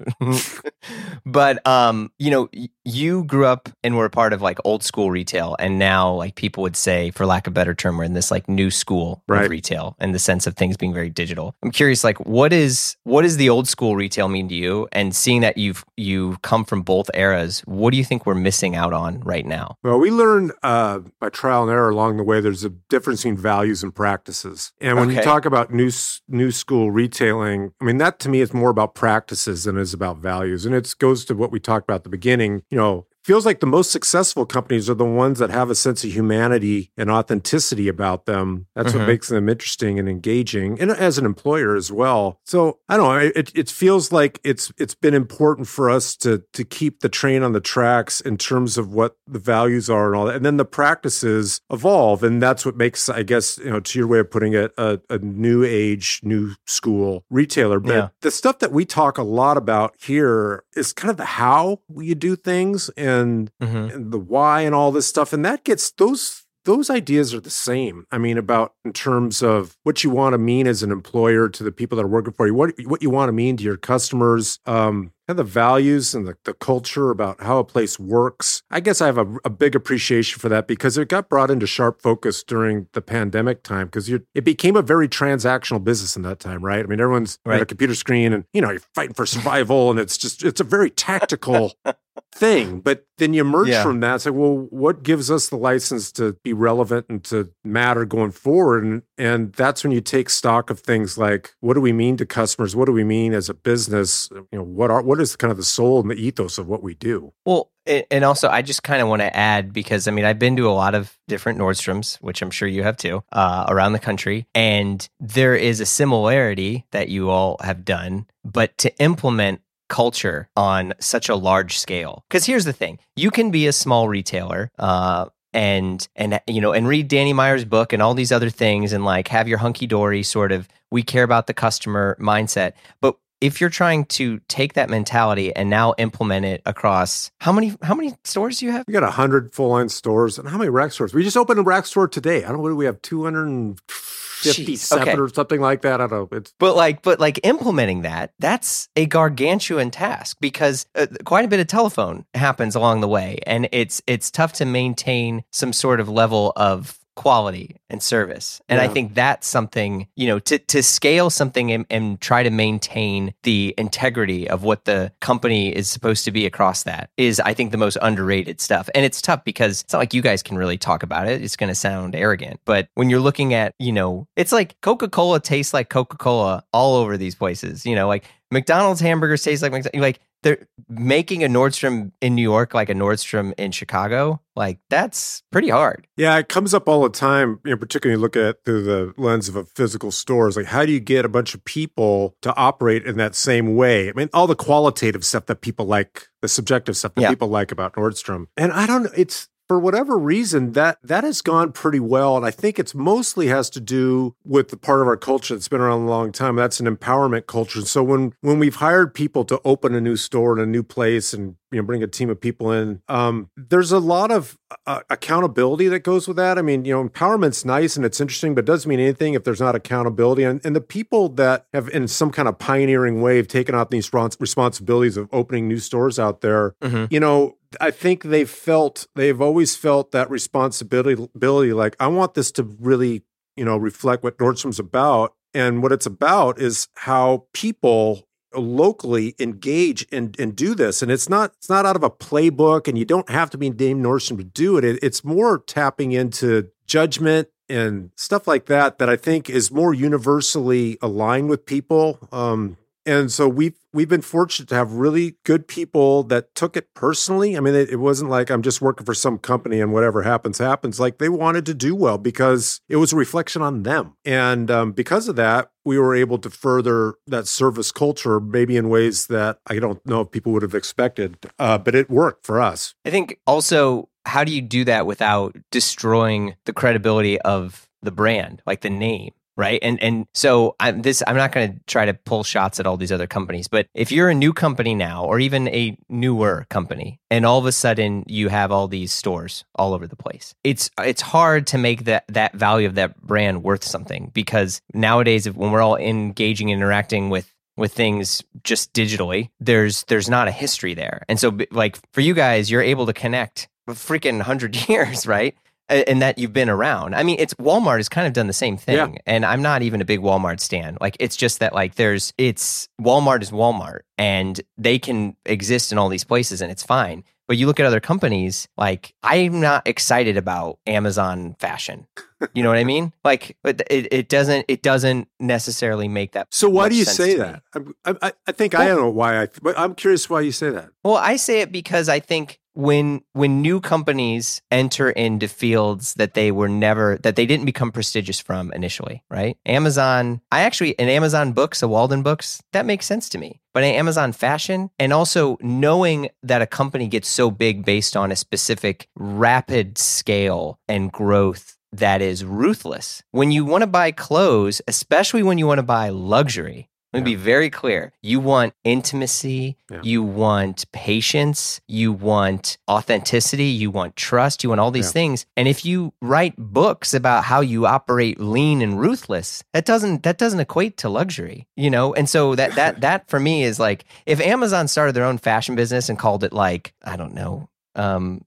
[1.23, 2.49] but, um, you know,
[2.83, 5.55] you grew up and were a part of like old school retail.
[5.59, 8.31] And now like people would say, for lack of a better term, we're in this
[8.31, 9.45] like new school right.
[9.45, 11.53] of retail in the sense of things being very digital.
[11.61, 14.87] I'm curious, like what is, what is the the old school retail mean to you?
[14.93, 18.73] And seeing that you've you come from both eras, what do you think we're missing
[18.73, 19.77] out on right now?
[19.83, 22.39] Well, we learned uh, by trial and error along the way.
[22.39, 24.71] There's a difference in values and practices.
[24.79, 25.17] And when okay.
[25.17, 25.91] you talk about new
[26.29, 29.93] new school retailing, I mean that to me is more about practices than it is
[29.93, 30.65] about values.
[30.65, 32.63] And it goes to what we talked about at the beginning.
[32.69, 36.03] You know, feels like the most successful companies are the ones that have a sense
[36.03, 38.67] of humanity and authenticity about them.
[38.75, 38.99] That's mm-hmm.
[38.99, 42.39] what makes them interesting and engaging, and as an employer as well.
[42.43, 43.31] So I don't know.
[43.35, 47.43] It, it feels like it's it's been important for us to to keep the train
[47.43, 50.57] on the tracks in terms of what the values are and all that, and then
[50.57, 54.29] the practices evolve, and that's what makes, I guess, you know, to your way of
[54.29, 57.79] putting it, a, a new age, new school retailer.
[57.79, 58.07] But yeah.
[58.21, 62.15] the stuff that we talk a lot about here is kind of the how you
[62.15, 63.95] do things and and, mm-hmm.
[63.95, 65.33] and the why and all this stuff.
[65.33, 68.05] And that gets those those ideas are the same.
[68.11, 71.63] I mean, about in terms of what you want to mean as an employer to
[71.63, 73.77] the people that are working for you, what what you want to mean to your
[73.77, 78.61] customers, um, and the values and the, the culture about how a place works.
[78.69, 81.67] I guess I have a, a big appreciation for that because it got brought into
[81.67, 86.39] sharp focus during the pandemic time because it became a very transactional business in that
[86.39, 86.83] time, right?
[86.83, 87.57] I mean, everyone's right.
[87.57, 90.59] at a computer screen and you know you're fighting for survival, and it's just it's
[90.61, 91.73] a very tactical
[92.33, 92.79] thing.
[92.79, 93.83] But then you emerge Yeah.
[93.83, 94.15] from that.
[94.15, 98.31] It's like, well, what gives us the license to be relevant and to matter going
[98.31, 98.83] forward?
[98.83, 102.25] And and that's when you take stock of things like what do we mean to
[102.25, 102.75] customers?
[102.75, 104.29] What do we mean as a business?
[104.31, 106.83] You know, what are what is kind of the soul and the ethos of what
[106.83, 107.33] we do?
[107.45, 110.55] Well, and also, I just kind of want to add because I mean, I've been
[110.55, 113.99] to a lot of different Nordstroms, which I'm sure you have too, uh, around the
[113.99, 114.47] country.
[114.55, 120.93] And there is a similarity that you all have done, but to implement culture on
[120.99, 122.23] such a large scale.
[122.29, 124.71] Because here's the thing you can be a small retailer.
[124.79, 128.91] Uh, and and you know and read Danny Meyer's book and all these other things
[128.91, 133.17] and like have your hunky dory sort of we care about the customer mindset but
[133.43, 137.93] if you're trying to take that mentality and now implement it across how many how
[137.93, 138.85] many stores do you have?
[138.87, 141.13] We got a hundred full line stores and how many rack stores?
[141.13, 142.45] We just opened a rack store today.
[142.45, 145.19] I don't know what do we have two hundred and fifty seven okay.
[145.19, 145.99] or something like that.
[145.99, 146.37] I don't know.
[146.37, 151.49] It's But like but like implementing that that's a gargantuan task because uh, quite a
[151.49, 155.99] bit of telephone happens along the way and it's it's tough to maintain some sort
[155.99, 158.61] of level of quality and service.
[158.67, 162.49] And I think that's something, you know, to to scale something and, and try to
[162.49, 167.53] maintain the integrity of what the company is supposed to be across that is I
[167.53, 168.89] think the most underrated stuff.
[168.95, 171.41] And it's tough because it's not like you guys can really talk about it.
[171.41, 172.59] It's going to sound arrogant.
[172.65, 177.17] But when you're looking at, you know, it's like Coca-Cola tastes like Coca-Cola all over
[177.17, 180.01] these places, you know, like McDonald's hamburgers taste like McDonald's.
[180.01, 184.39] Like they're making a Nordstrom in New York, like a Nordstrom in Chicago.
[184.55, 186.05] Like that's pretty hard.
[186.15, 189.49] Yeah, it comes up all the time, you know, particularly look at through the lens
[189.49, 190.47] of a physical store.
[190.47, 193.75] It's like, how do you get a bunch of people to operate in that same
[193.75, 194.09] way?
[194.09, 197.29] I mean, all the qualitative stuff that people like, the subjective stuff that Yeah.
[197.29, 198.45] people like about Nordstrom.
[198.55, 202.37] And I don't know, it's for whatever reason that that has gone pretty well.
[202.37, 205.67] And I think it's mostly has to do with the part of our culture that's
[205.67, 206.55] been around a long time.
[206.55, 207.81] That's an empowerment culture.
[207.81, 211.33] So when when we've hired people to open a new store in a new place
[211.33, 215.01] and you know bring a team of people in, um, there's a lot of uh,
[215.09, 216.57] accountability that goes with that.
[216.57, 219.43] I mean, you know, empowerment's nice and it's interesting, but it doesn't mean anything if
[219.43, 220.43] there's not accountability.
[220.43, 223.87] And, and the people that have, in some kind of pioneering way, have taken on
[223.89, 227.07] these respons- responsibilities of opening new stores out there, Mhm.
[227.11, 232.51] you know, I think they've felt, they've always felt that responsibility, like, I want this
[232.53, 233.23] to really,
[233.55, 235.33] you know, reflect what Nordstrom's about.
[235.55, 241.01] And what it's about is how people locally engage and, and do this.
[241.01, 243.69] And it's not it's not out of a playbook and you don't have to be
[243.69, 244.83] named Nordstrom to do it.
[244.83, 244.99] it.
[245.01, 250.97] It's more tapping into judgment and stuff like that that I think is more universally
[251.01, 252.19] aligned with people.
[252.31, 256.93] Um, and so we've we've been fortunate to have really good people that took it
[256.93, 257.57] personally.
[257.57, 260.57] I mean, it, it wasn't like I'm just working for some company and whatever happens
[260.57, 260.99] happens.
[260.99, 264.91] Like they wanted to do well because it was a reflection on them, and um,
[264.91, 269.59] because of that, we were able to further that service culture maybe in ways that
[269.67, 272.95] I don't know if people would have expected, uh, but it worked for us.
[273.05, 278.61] I think also, how do you do that without destroying the credibility of the brand,
[278.65, 279.33] like the name?
[279.55, 279.79] Right.
[279.83, 282.97] And and so I'm this I'm not going to try to pull shots at all
[282.97, 287.19] these other companies, but if you're a new company now or even a newer company
[287.29, 290.55] and all of a sudden you have all these stores all over the place.
[290.63, 295.47] It's it's hard to make that that value of that brand worth something because nowadays
[295.49, 300.51] when we're all engaging and interacting with with things just digitally there's there's not a
[300.51, 305.25] history there and so like for you guys you're able to connect freaking 100 years
[305.25, 305.55] right
[305.89, 308.77] and that you've been around i mean it's walmart has kind of done the same
[308.77, 309.07] thing Yeah.
[309.25, 312.87] and i'm not even a big walmart stan like it's just that like there's it's
[313.01, 317.57] walmart is walmart and they can exist in all these places and it's fine but
[317.57, 322.07] you look at other companies like i'm not excited about amazon fashion
[322.53, 326.47] you know what i mean like but it, it doesn't it doesn't necessarily make that
[326.51, 327.61] So why do you say that?
[328.05, 330.69] I, I, I think I don't know why I, but I'm curious why you say
[330.69, 330.89] that.
[331.03, 336.33] Well, I say it because I think when when new companies enter into fields that
[336.33, 339.57] they were never that they didn't become prestigious from initially, right?
[339.65, 343.61] Amazon, I actually in Amazon books, a Waldenbooks, that makes sense to me.
[343.73, 348.31] But in Amazon fashion and also knowing that a company gets so big based on
[348.31, 353.23] a specific rapid scale and growth that is ruthless.
[353.31, 357.31] When you want to buy clothes, especially when you want to buy luxury, let me
[357.31, 358.11] be very clear.
[358.21, 359.99] You want intimacy, Yeah.
[360.03, 365.11] you want patience, you want authenticity, you want trust, you want all these Yeah.
[365.11, 365.45] things.
[365.55, 370.37] And if you write books about how you operate lean and ruthless, that doesn't that
[370.37, 372.13] doesn't equate to luxury, you know?
[372.15, 375.75] And so that that that for me is like if Amazon started their own fashion
[375.75, 378.41] business and called it like, I don't know, um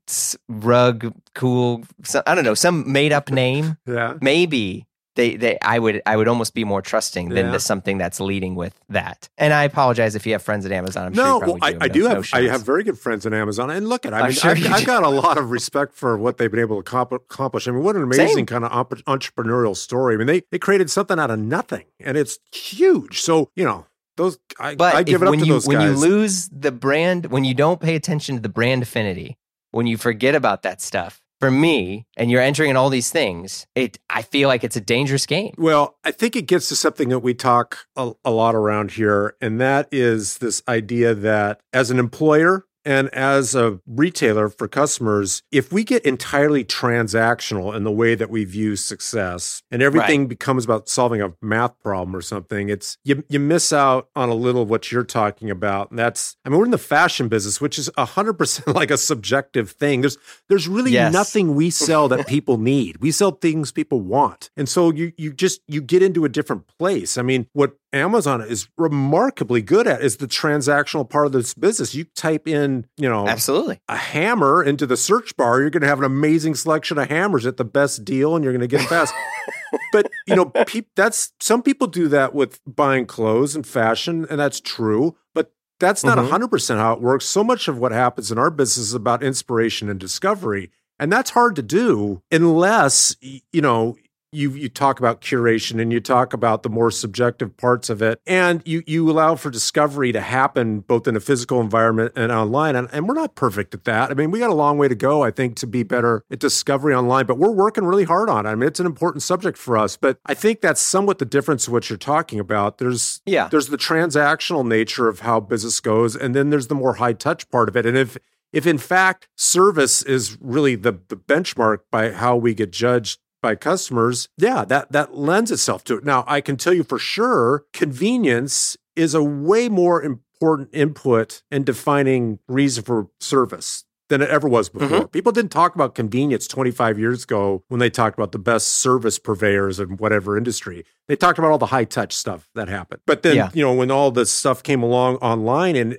[0.48, 4.14] rug cool so, I don't know, some made up name, Yeah.
[4.20, 4.85] maybe
[5.16, 7.52] they they I would I would almost be more trusting than Yeah.
[7.52, 9.28] to something that's leading with that.
[9.36, 11.06] And I apologize if you have friends at Amazon.
[11.06, 11.78] I'm sure no, probably well, I, do.
[11.80, 14.14] I No- do no have I have very good friends in Amazon, and look at
[14.14, 16.60] I I'm mean sure I've, I've got a lot of respect for what they've been
[16.60, 17.66] able to accomplish.
[17.66, 18.46] I mean, what an amazing Same.
[18.46, 20.14] kind of op- entrepreneurial story.
[20.14, 23.20] I mean, they they created something out of nothing, and it's huge.
[23.22, 25.66] So you know, those I, But I give if- it up when to you those
[25.66, 29.36] when you lose the brand, when you don't pay attention to the brand affinity,
[29.72, 33.66] when you forget about that stuff, for me, and you're entering in all these things,
[33.74, 35.54] it I feel like it's a dangerous game.
[35.58, 39.36] Well, I think it gets to something that we talk a, a lot around here,
[39.40, 45.42] and that is this idea that as an employer and as a retailer for customers,
[45.52, 50.64] if we get entirely transactional in the way that we view success and everything becomes
[50.64, 54.62] about solving a math problem or something, it's you, you miss out on a little
[54.62, 55.90] of what you're talking about.
[55.90, 59.70] And that's, I mean, we're in the fashion business, which is 100% like a subjective
[59.72, 60.00] thing.
[60.00, 60.16] There's,
[60.48, 61.12] there's really Yes.
[61.12, 62.98] nothing we sell that people need.
[62.98, 64.50] We sell things people want.
[64.56, 67.18] And so you you just you get into a different place.
[67.18, 71.94] I mean, what Amazon is remarkably good at is the transactional part of this business.
[71.94, 73.80] You type in, you know, Absolutely.
[73.88, 77.46] a hammer into the search bar, you're going to have an amazing selection of hammers
[77.46, 79.12] at the best deal and you're going to get it fast.
[79.92, 84.38] but, you know, peop, that's some people do that with buying clothes and fashion and
[84.38, 86.28] that's true, but that's not Mhm.
[86.28, 87.26] 100% how it works.
[87.26, 90.70] So much of what happens in our business is about inspiration and discovery.
[90.98, 93.96] And that's hard to do unless, you know,
[94.36, 98.20] you you talk about curation and you talk about the more subjective parts of it.
[98.26, 102.76] And you you allow for discovery to happen both in a physical environment and online.
[102.76, 104.10] And, and we're not perfect at that.
[104.10, 106.38] I mean we got a long way to go i think to be better at
[106.38, 108.50] discovery online but we're working really hard on it.
[108.50, 111.66] I mean it's an important subject for us but i think that's somewhat the difference
[111.66, 112.78] of what you're talking about.
[112.78, 113.48] There's Yeah.
[113.48, 117.48] there's the transactional nature of how business goes and then there's the more high touch
[117.50, 117.86] part of it.
[117.86, 118.18] And if
[118.52, 123.54] if in fact service is really the the benchmark by how we get judged by
[123.54, 126.04] customers, yeah, that that lends itself to it.
[126.04, 131.64] Now, I can tell you for sure, convenience is a way more important input in
[131.64, 134.88] defining reason for service than it ever was before.
[134.88, 135.06] Mm-hmm.
[135.06, 139.18] People didn't talk about convenience 25 years ago when they talked about the best service
[139.18, 140.84] purveyors in whatever industry.
[141.08, 143.00] They talked about all the high touch stuff that happened.
[143.06, 143.50] But then, Yeah.
[143.54, 145.98] you know, when all this stuff came along online and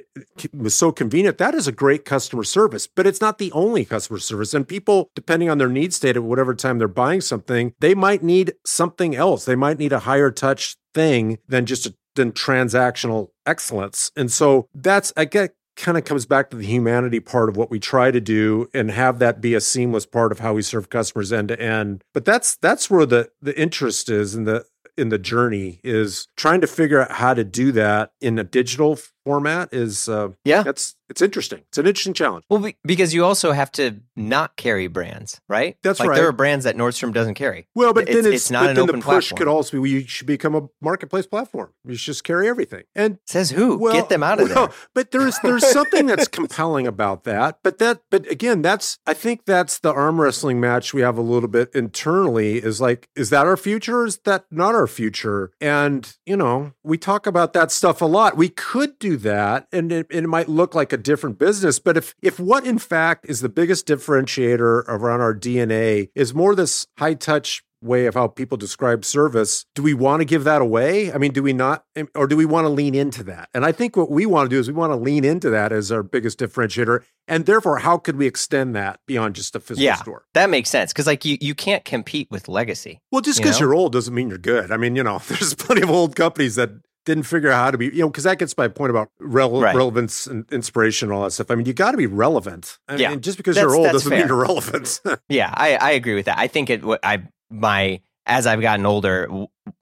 [0.54, 4.20] was so convenient, that is a great customer service, but it's not the only customer
[4.20, 4.54] service.
[4.54, 8.24] And people, depending on their need state at whatever time they're buying something, they might
[8.24, 9.46] need something else.
[9.46, 14.12] They might need a higher touch thing than just a, than transactional excellence.
[14.16, 17.70] And so that's I get kind of comes back to the humanity part of what
[17.70, 20.90] we try to do and have that be a seamless part of how we serve
[20.90, 22.04] customers end to end.
[22.14, 24.66] But that's that's where the the interest is in the
[24.98, 28.98] in the journey is trying to figure out how to do that in a digital
[29.28, 30.64] format is uh Yeah.
[30.64, 31.62] that's it's interesting.
[31.70, 32.44] It's an interesting challenge.
[32.50, 35.78] Well, because you also have to not carry brands, right?
[35.82, 36.16] That's like right.
[36.18, 37.66] There are brands that Nordstrom doesn't carry.
[37.74, 39.38] Well, but It's- then it's, it's not an open the push platform.
[39.38, 41.70] could also be you should become a marketplace platform.
[41.86, 42.84] You should just carry everything.
[42.94, 43.78] And Says who?
[43.78, 44.76] well, Get them out of well, there.
[44.94, 47.60] But there's there's something that's compelling about that.
[47.64, 51.22] But that but again, that's I think that's the arm wrestling match we have a
[51.22, 55.52] little bit internally is like, is that our future or is that not our future?
[55.60, 58.38] And you know, we talk about that stuff a lot.
[58.38, 61.80] We could do that and it, and it might look like a different business.
[61.80, 66.56] But if if what in fact is the biggest differentiator around our DNA is more
[66.56, 69.66] this high touch way of how people describe service.
[69.76, 71.14] Do we want to give that away?
[71.14, 73.50] I mean, do we not, or do we want to lean into that?
[73.54, 75.72] And I think what we want to do is we want to lean into that
[75.72, 77.04] as our biggest differentiator.
[77.28, 79.96] And therefore, how could we extend that beyond just a physical Yeah.
[79.96, 80.26] store?
[80.34, 83.00] That makes sense because like you, you can't compete with legacy.
[83.12, 84.72] Well, just because you are old doesn't mean you're good.
[84.72, 86.72] I mean, you know, there's plenty of old companies that
[87.08, 89.64] didn't figure out how to be, you know, because that gets my point about rele-
[89.64, 89.76] Right.
[89.76, 91.50] relevance and inspiration and all that stuff.
[91.50, 92.78] I mean, you got to be relevant.
[92.88, 93.10] I Yeah.
[93.10, 94.28] mean, just because That's- you're old doesn't mean fair.
[94.28, 95.00] you're relevant.
[95.30, 96.38] Yeah, I, I agree with that.
[96.38, 96.84] I think it.
[96.84, 99.30] what I my as I've gotten older,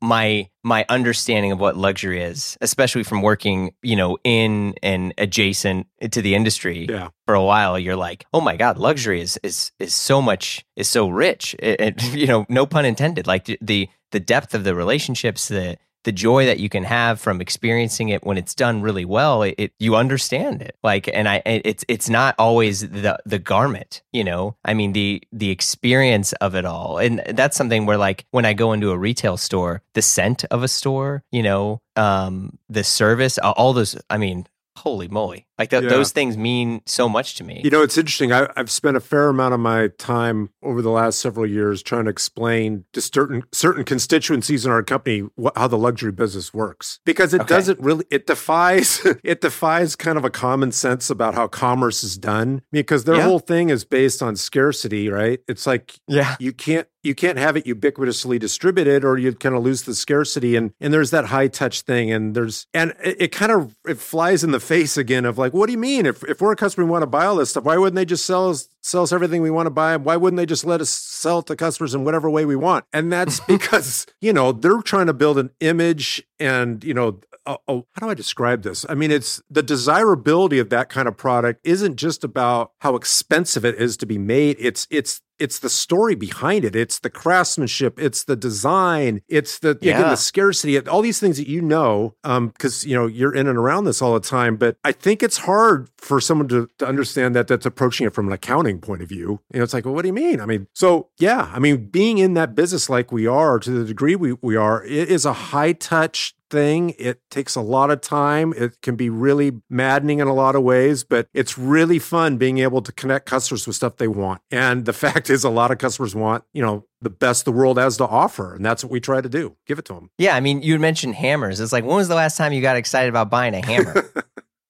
[0.02, 5.88] my my understanding of what luxury is, especially from working, you know, in and adjacent
[6.12, 7.10] to the industry yeah.
[7.26, 10.88] for a while, you're like, oh my god, luxury is is is so much is
[10.88, 11.56] so rich.
[11.60, 13.26] It, it- you know, no pun intended.
[13.28, 17.42] Like the the depth of the relationships, the the joy that you can have from
[17.42, 20.78] experiencing it when it's done really well, it, it you understand it.
[20.84, 24.56] Like, and I, it's it's not always the the garment, you know.
[24.64, 28.54] I mean the the experience of it all, and that's something where like when I
[28.54, 33.38] go into a retail store, the scent of a store, you know, um, the service,
[33.40, 33.98] all those.
[34.10, 35.90] I mean, holy moly, Like th- Yeah.
[35.90, 37.62] those things mean so much to me.
[37.64, 38.32] You know, it's interesting.
[38.34, 42.06] I, I've spent a fair amount of my time over the last several years trying
[42.06, 47.00] to explain to certain certain constituencies in our company what, how the luxury business works
[47.06, 47.48] because it Okay.
[47.56, 48.06] doesn't really.
[48.12, 53.06] It defies it defies kind of a common sense about how commerce is done because
[53.06, 53.24] their Yeah.
[53.24, 55.40] whole thing is based on scarcity, right?
[55.48, 56.36] It's like yeah.
[56.40, 60.56] you can't you can't have it ubiquitously distributed or you'd kind of lose the scarcity
[60.56, 64.00] and and there's that high touch thing and there's and it, it kind of it
[64.00, 66.06] flies in the face again of like what do you mean?
[66.06, 68.06] If if we're a customer we want to buy all this stuff why wouldn't they
[68.06, 69.98] just sell us sell us everything we want to buy?
[69.98, 72.86] Why wouldn't they just let us sell it to customers in whatever way we want?
[72.94, 77.58] And that's because you know they're trying to build an image and you know oh,
[77.68, 78.86] oh, how do I describe this?
[78.90, 83.64] I mean, it's the desirability of that kind of product isn't just about how expensive
[83.66, 84.58] it is to be made.
[84.60, 86.78] It's it's it's the story behind it.
[86.78, 88.00] It's the craftsmanship.
[88.00, 89.22] It's the design.
[89.28, 90.10] It's the again Yeah.
[90.10, 90.80] the scarcity.
[90.80, 94.02] All these things that you know, um, because you know you're in and around this
[94.02, 94.56] all the time.
[94.56, 98.28] But I think it's hard for someone to, to understand that that's approaching it from
[98.28, 99.42] an accounting point of view.
[99.52, 100.40] You know, it's like, well, what do you mean?
[100.40, 103.84] I mean, so yeah, I mean, being in that business like we are, to the
[103.86, 106.94] degree we we are, it is a high touch thing.
[106.98, 108.54] It takes a lot of time.
[108.56, 112.60] It can be really maddening in a lot of ways, but it's really fun being
[112.60, 114.42] able to connect customers with stuff they want.
[114.52, 117.78] And the fact is, a lot of customers want, you know, the best the world
[117.78, 118.56] has to offer.
[118.56, 120.10] And that's what we try to do give it to them.
[120.18, 121.60] Yeah, I mean, you mentioned hammers.
[121.60, 124.12] It's like, when was the last time you got excited about buying a hammer?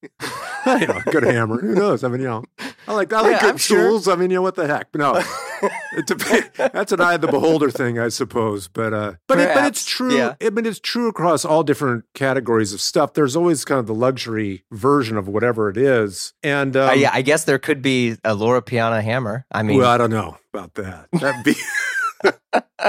[0.66, 1.58] you know, good hammer.
[1.60, 2.04] Who knows?
[2.04, 2.44] I mean, you know,
[2.88, 3.88] I like I like Yeah, good I'm sure.
[3.90, 4.08] tools.
[4.08, 4.94] I mean, you know what the heck?
[4.94, 5.14] No,
[6.56, 8.68] that's an eye of the beholder thing, I suppose.
[8.68, 10.16] But uh, but it, but it's true.
[10.16, 10.34] yeah.
[10.40, 13.14] I mean, it's true across all different categories of stuff.
[13.14, 17.10] There's always kind of the luxury version of whatever it is, and um, Uh, yeah,
[17.12, 19.44] I guess there could be a Loro Piana hammer.
[19.52, 21.08] I mean, well, I don't know about that.
[21.12, 21.54] That'd be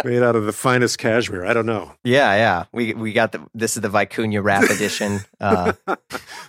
[0.03, 1.45] made out of the finest cashmere.
[1.45, 1.93] I don't know.
[2.03, 2.65] yeah, yeah.
[2.71, 5.21] We we got the this is the Vicuña wrap edition.
[5.39, 5.73] Uh,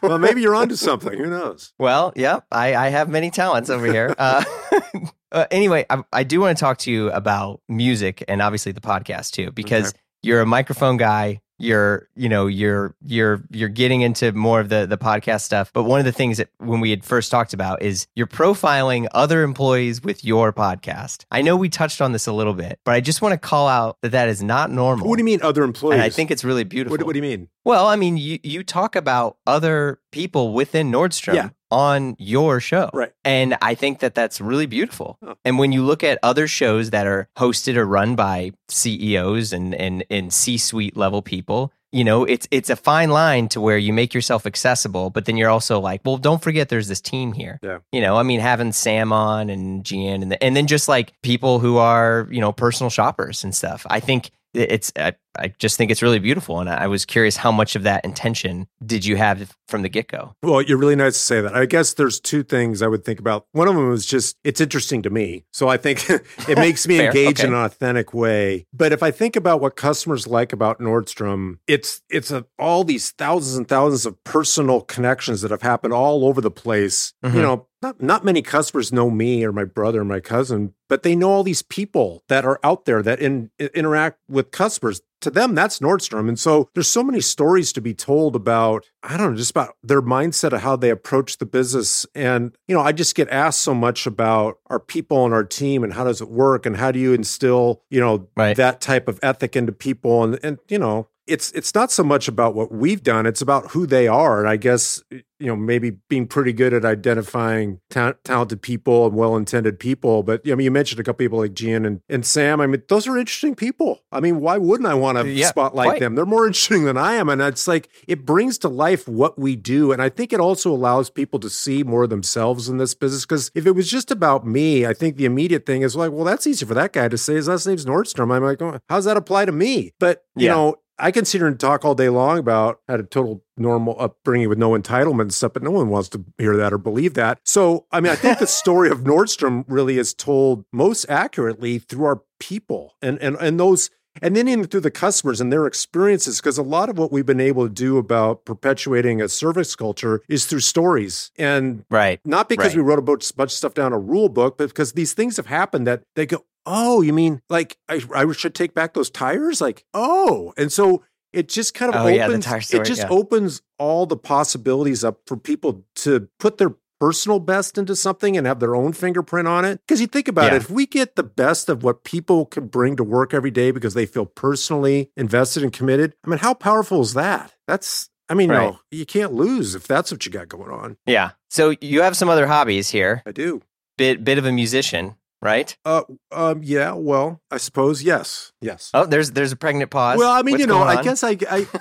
[0.02, 1.18] Well, maybe you're onto something.
[1.18, 1.72] Who knows?
[1.78, 4.14] well, yeah, I I have many talents over here.
[4.16, 4.44] Uh,
[5.32, 8.80] uh, anyway, I, I do want to talk to you about music and obviously the
[8.80, 11.40] podcast too, because you're a microphone guy.
[11.58, 15.72] You're, you know, you're you're you're getting into more of the the podcast stuff.
[15.72, 19.08] But one of the things that when we had first talked about is you're profiling
[19.12, 21.24] other employees with your podcast.
[21.30, 23.68] I know we touched on this a little bit, but I just want to call
[23.68, 25.08] out that that is not normal.
[25.08, 25.94] What do you mean, other employees?
[25.94, 26.96] And I think it's really beautiful.
[26.96, 27.48] What, what do you mean?
[27.64, 31.48] Well, I mean, you, you talk about other people within Nordstrom Yeah.
[31.70, 32.90] On your show.
[32.92, 33.12] Right.
[33.24, 35.18] And I think that that's really beautiful.
[35.22, 35.34] Oh.
[35.44, 39.74] And when you look at other shows that are hosted or run by CEOs and,
[39.74, 43.78] and, and C suite level people, you know, it's it's a fine line to where
[43.78, 47.32] you make yourself accessible, but then you're also like, well, don't forget there's this team
[47.32, 47.58] here.
[47.62, 47.78] Yeah.
[47.92, 51.14] You know, I mean, having Sam on and Gian and the, and then just like
[51.22, 53.86] people who are you know personal shoppers and stuff.
[53.88, 57.52] I think it's I, I just think it's really beautiful, and I was curious how
[57.52, 60.34] much of that intention did you have from the get go?
[60.42, 61.54] Well, you're really nice to say that.
[61.54, 63.46] I guess there's two things I would think about.
[63.52, 65.44] One of them was just it's interesting to me.
[65.52, 66.08] So I think
[66.48, 68.66] it makes me engage in an authentic way.
[68.72, 73.10] But if I think about what customers like about Nordstrom, it's it's a, all these
[73.10, 77.12] thousands and thousands of personal connections that have happened all over the place.
[77.24, 77.34] Mhm.
[77.34, 81.02] You know, not not many customers know me or my brother or my cousin, but
[81.02, 85.00] they know all these people that are out there that in, interact with customers.
[85.22, 86.28] To them, that's Nordstrom.
[86.28, 89.74] And so there's so many stories to be told about, I don't know, just about
[89.82, 92.06] their mindset of how they approach the business.
[92.14, 95.82] And, you know, I just get asked so much about our people and our team
[95.82, 98.56] and how does it work and how do you instill, you know, Right.
[98.56, 100.22] that type of ethic into people.
[100.22, 103.70] And, and, you know, it's it's not so much about what we've done it's about
[103.72, 108.14] who they are and i guess you know maybe being pretty good at identifying ta-
[108.24, 111.84] talented people and well-intended people but i mean you mentioned a couple people like Gian
[111.84, 115.18] and, and sam i mean those are interesting people i mean why wouldn't i want
[115.18, 116.00] to Yeah, spotlight quite.
[116.00, 119.38] them they're more interesting than i am and it's like it brings to life what
[119.38, 122.78] we do and i think it also allows people to see more of themselves in
[122.78, 125.94] this business because if it was just about me i think the immediate thing is
[125.96, 128.60] like well that's easy for that guy to say his last name's nordstrom i'm like
[128.62, 130.54] oh, how does that apply to me but you Yeah.
[130.54, 133.96] know I can sit here and talk all day long about had a total normal
[134.00, 137.14] upbringing with no entitlement and stuff, but no one wants to hear that or believe
[137.14, 137.38] that.
[137.44, 142.04] So, I mean, I think the story of Nordstrom really is told most accurately through
[142.06, 146.40] our people and and and those and then in through the customers and their experiences
[146.40, 150.22] because a lot of what we've been able to do about perpetuating a service culture
[150.28, 152.20] is through stories and Right.
[152.24, 152.76] not because Right.
[152.78, 155.36] we wrote a bunch, bunch of stuff down a rule book, but because these things
[155.36, 159.10] have happened that they go, oh, you mean like I, I should take back those
[159.10, 159.60] tires?
[159.60, 160.52] Like, oh.
[160.56, 161.02] And so
[161.32, 163.08] it just kind of Oh, opens, yeah, story, it just yeah.
[163.08, 168.46] opens all the possibilities up for people to put their personal best into something and
[168.46, 169.80] have their own fingerprint on it.
[169.86, 170.54] Because you think about Yeah.
[170.54, 173.70] it, if we get the best of what people can bring to work every day
[173.70, 177.54] because they feel personally invested and committed, I mean, how powerful is that?
[177.66, 178.72] That's I mean, Right.
[178.72, 180.96] no, you can't lose if that's what you got going on.
[181.06, 181.30] Yeah.
[181.50, 183.22] So you have some other hobbies here.
[183.24, 183.62] I do.
[183.96, 185.76] Bit bit of a musician, right?
[185.84, 186.92] Uh, um, yeah.
[186.92, 188.90] Well, I suppose yes, yes.
[188.94, 190.18] Oh, there's there's a pregnant pause.
[190.18, 191.66] Well, I mean, What's you know, I guess I, I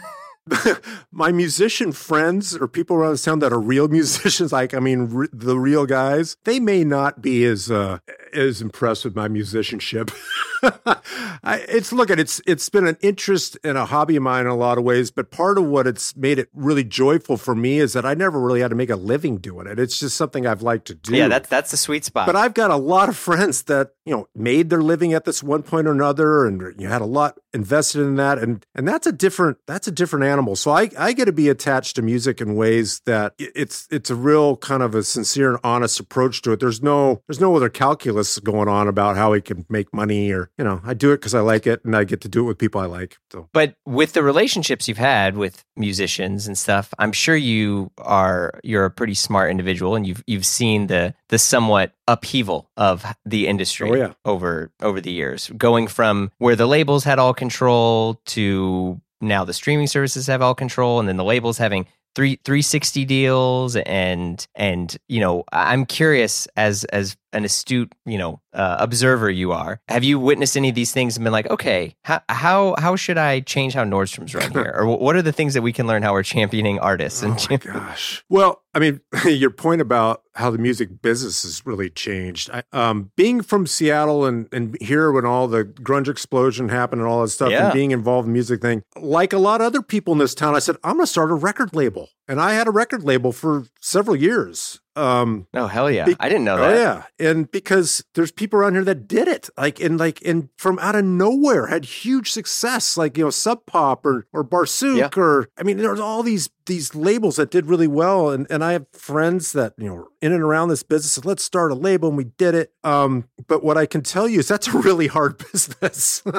[1.12, 5.08] my musician friends or people around the town that are real musicians, like I mean,
[5.08, 8.00] re- the real guys, they may not be as uh,
[8.34, 10.12] as impressed with my musicianship.
[10.64, 14.48] I, it's look at it's it's been an interest and a hobby of mine in
[14.48, 17.80] a lot of ways, but part of what it's made it really joyful for me
[17.80, 19.80] is that I never really had to make a living doing it.
[19.80, 21.16] It's just something I've liked to do.
[21.16, 22.26] Yeah, that's that's the sweet spot.
[22.26, 25.44] But I've got a lot of friends that you know made their living at this
[25.44, 29.08] one point or another, and you had a lot invested in that, and and that's
[29.08, 30.56] a different that's a different animal.
[30.56, 34.16] So I I get to be attached to music in ways that it's it's a
[34.16, 36.60] real kind of a sincere and honest approach to it.
[36.60, 37.70] There's no there's no other
[38.18, 41.18] calculus going on about how we can make money or you know I do it
[41.18, 43.18] because I like it and I get to do it with people I like.
[43.32, 48.60] So But with the relationships you've had with musicians and stuff, I'm sure you are
[48.64, 53.48] you're a pretty smart individual, and you've you've seen the the somewhat upheaval of the
[53.48, 54.14] industry Oh, yeah.
[54.26, 59.54] over over the years, going from where the labels had all control to now the
[59.54, 64.98] streaming services have all control, and then the labels having three 360 deals and and
[65.08, 70.04] you know i'm curious as as an astute you know uh, observer you are have
[70.04, 73.40] you witnessed any of these things and been like okay how how, how should i
[73.42, 76.14] change how nordstrom's run here or what are the things that we can learn how
[76.14, 78.24] we're championing artists Oh and my gosh.
[78.30, 82.52] Well, I mean, your point about how the music business has really changed.
[82.54, 87.10] I, um, being from Seattle and, and here when all the grunge explosion happened and
[87.10, 87.66] all that stuff, Yeah.
[87.66, 90.36] and being involved in the music thing, like a lot of other people in this
[90.36, 92.10] town, I said, I'm going to start a record label.
[92.28, 94.80] And I had a record label for several years.
[94.98, 96.74] Um, oh hell yeah Be- i didn't know that.
[96.74, 100.22] Oh that yeah, and because there's people around here that did it, like and like
[100.26, 104.44] and from out of nowhere had huge success, like you know Sub Pop or or
[104.44, 105.10] Barsuk Yeah.
[105.16, 108.74] or I mean there's all these these labels that did really well, and and I
[108.74, 111.14] have friends that you know in and around this business.
[111.14, 112.74] Said, Let's start a label, and we did it.
[112.84, 116.24] Um, but what I can tell you is that's a really hard business.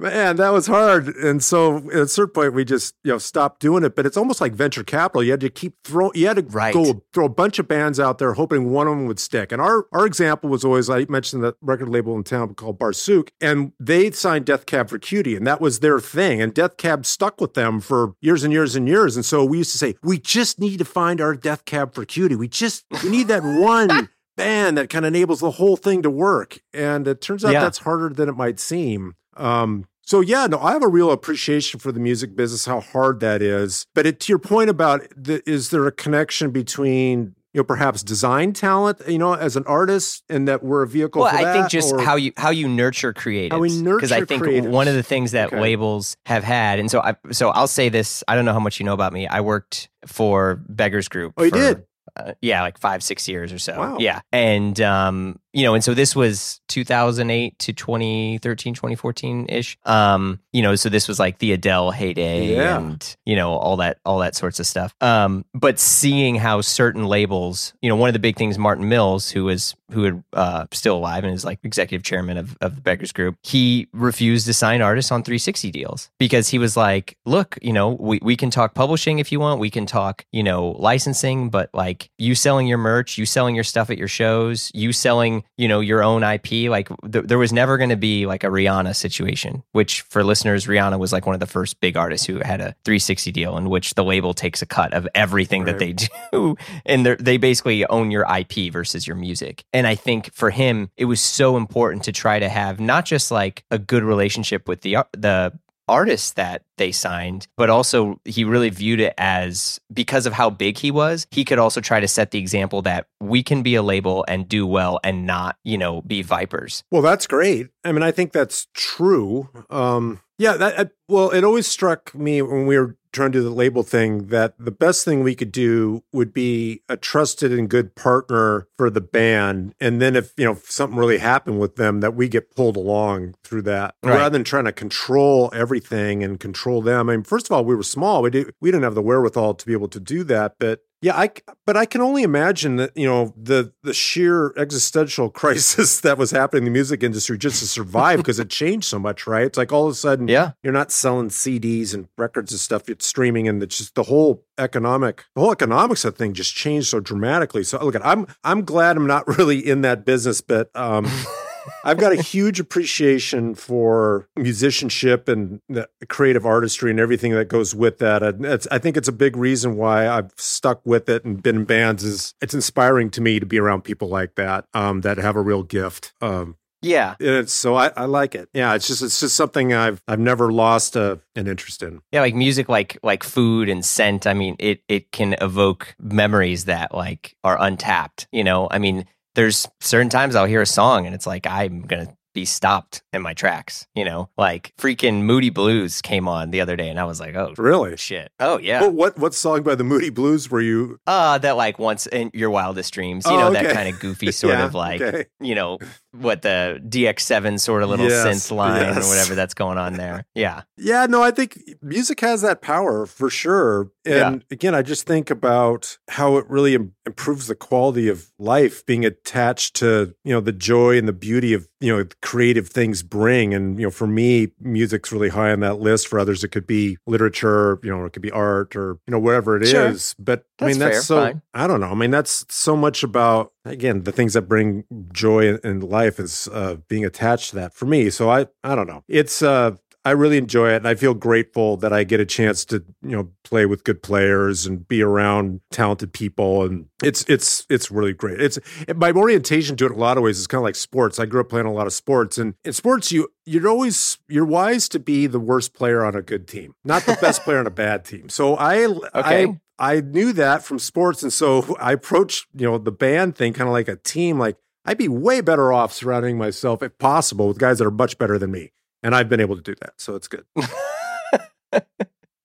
[0.00, 1.08] Man, that was hard.
[1.16, 3.96] And so at a certain point, we just you know stopped doing it.
[3.96, 5.24] But it's almost like venture capital.
[5.24, 6.12] You had to keep throwing.
[6.14, 6.72] You had to Right.
[6.72, 9.50] go throw a bunch of bands out there, hoping one of them would stick.
[9.50, 13.30] And our our example was always I mentioned that record label in town called Barsuk,
[13.40, 16.40] and they signed Death Cab for Cutie, and that was their thing.
[16.40, 19.16] And Death Cab stuck with them for years and years and years.
[19.16, 22.04] And so we used to say, we just need to find our Death Cab for
[22.04, 22.36] Cutie.
[22.36, 24.10] We just we need that one.
[24.36, 27.60] Band that kind of enables the whole thing to work, and it turns out Yeah.
[27.60, 29.14] that's harder than it might seem.
[29.38, 33.20] Um, so yeah, no, I have a real appreciation for the music business, how hard
[33.20, 33.86] that is.
[33.94, 38.02] But it, to your point about the, is there a connection between you know perhaps
[38.02, 41.52] design talent, you know, as an artist, and that we're a vehicle well, I that,
[41.52, 43.52] think just how you how you nurture creatives.
[43.52, 44.70] How we because I think creatives.
[44.70, 45.60] one of the things that Okay.
[45.60, 48.24] labels have had, and so I so I'll say this.
[48.28, 49.26] I don't know how much you know about me.
[49.26, 51.34] I worked for Beggars Group.
[51.36, 51.84] Oh, you for, did?
[52.16, 53.78] Uh, yeah, like five six years or so.
[53.78, 53.98] Wow.
[53.98, 59.78] Yeah, and um, you know, and so this was 2008 to 2013, 2014 ish.
[59.84, 62.78] Um, you know, so this was like the Adele heyday, Yeah.
[62.78, 64.94] and you know all that all that sorts of stuff.
[65.00, 69.30] Um, but seeing how certain labels, you know, one of the big things, Martin Mills,
[69.30, 72.80] who was who had uh, still alive and is like executive chairman of, of the
[72.82, 77.56] Beggars Group, he refused to sign artists on 360 deals because he was like, look,
[77.62, 80.72] you know, we, we can talk publishing if you want, we can talk, you know,
[80.78, 84.92] licensing, but like you selling your merch, you selling your stuff at your shows, you
[84.92, 88.44] selling, you know, your own IP, like th- there was never going to be like
[88.44, 92.26] a Rihanna situation, which for listeners, Rihanna was like one of the first big artists
[92.26, 95.78] who had a 360 deal in which the label takes a cut of everything that
[95.78, 95.94] they
[96.32, 99.64] do and they're- basically own your IP versus your music.
[99.72, 103.30] And I think for him, it was so important to try to have not just
[103.30, 105.52] like a good relationship with the uh, the
[105.88, 110.78] artists that they signed, but also he really viewed it as because of how big
[110.78, 113.82] he was, he could also try to set the example that we can be a
[113.82, 116.84] label and do well and not, you know, be vipers.
[116.90, 117.68] Well, that's great.
[117.84, 119.48] I mean, I think that's true.
[119.70, 123.42] Um, yeah, that uh, well, it always struck me when we were trying to do
[123.42, 127.68] the label thing that the best thing we could do would be a trusted and
[127.70, 131.76] good partner for the band, and then if you know if something really happened with
[131.76, 134.16] them, that we get pulled along through that Right.
[134.16, 137.08] rather than trying to control everything and control them.
[137.08, 139.54] I mean, first of all, we were small; we did, we didn't have the wherewithal
[139.54, 140.80] to be able to do that, but.
[141.00, 141.30] Yeah, I
[141.64, 146.32] but I can only imagine that you know the the sheer existential crisis that was
[146.32, 149.44] happening in the music industry just to survive because it changed so much, right?
[149.46, 150.52] It's like all of a sudden Yeah.
[150.62, 154.44] you're not selling CDs and records and stuff; it's streaming, and it's just the whole
[154.58, 157.62] economic the whole economics of thing just changed so dramatically.
[157.62, 161.06] So look, I'm I'm glad I'm not really in that business, but um,
[161.84, 167.74] I've got a huge appreciation for musicianship and the creative artistry and everything that goes
[167.74, 168.22] with that.
[168.70, 172.04] I think it's a big reason why I've stuck with it and been in bands.
[172.04, 175.40] Is it's inspiring to me to be around people like that um, that have a
[175.42, 176.12] real gift.
[176.20, 177.16] Um, Yeah.
[177.20, 178.48] and it's so I, I like it.
[178.54, 182.00] Yeah, it's just it's just something I've I've never lost a, an interest in.
[182.12, 186.64] Yeah, like music like like food and scent, I mean, it it can evoke memories
[186.66, 188.68] that like are untapped, you know?
[188.70, 189.06] I mean,
[189.38, 193.02] there's certain times I'll hear a song and it's like I'm going to be stopped
[193.12, 194.28] in my tracks, you know?
[194.36, 197.96] Like freaking Moody Blues came on the other day and I was like, "Oh, Really?
[197.96, 198.80] shit." Oh, yeah.
[198.80, 200.98] Well, what what song by the Moody Blues were you?
[201.06, 204.32] Uh that like once in your wildest dreams, you Oh, know, that kind of goofy
[204.42, 205.26] sort Yeah, of like, okay.
[205.40, 205.78] you know,
[206.12, 210.24] what the DX7 sort of little Yes, synth line or whatever that's going on there.
[210.34, 210.62] Yeah.
[210.76, 213.90] Yeah, no, I think music has that power for sure.
[214.04, 218.86] And again, I just think about how it really im- improves the quality of life
[218.86, 223.02] being attached to, you know, the joy and the beauty of, you know, creative things
[223.02, 223.52] bring.
[223.52, 226.06] And, you know, for me, music's really high on that list.
[226.06, 229.18] For others, it could be literature, you know, it could be art or, you know,
[229.18, 229.70] whatever it is.
[229.70, 230.24] Sure.
[230.24, 231.42] But I mean, that's fair, so, fine.
[231.52, 231.90] I don't know.
[231.90, 236.48] I mean, that's so much about, again, the things that bring joy in, life is
[236.52, 238.10] uh, being attached to that for me.
[238.10, 239.04] So I, I don't know.
[239.08, 242.64] It's, uh, I really enjoy it, and I feel grateful that I get a chance
[242.66, 247.66] to, you know, play with good players and be around talented people, and it's it's
[247.68, 248.40] it's really great.
[248.40, 248.58] It's
[248.96, 251.18] my orientation to it in a lot of ways is kind of like sports.
[251.18, 254.46] I grew up playing a lot of sports, and in sports, you you're always you're
[254.46, 257.66] wise to be the worst player on a good team, not the best player on
[257.66, 258.30] a bad team.
[258.30, 259.02] So I Okay.
[259.14, 263.52] I I knew that from sports, and so I approached you know the band thing
[263.52, 264.38] kind of like a team.
[264.38, 268.18] Like I'd be way better off surrounding myself, if possible, with guys that are much
[268.18, 268.72] better than me.
[269.02, 269.94] And I've been able to do that.
[269.98, 270.44] So it's good.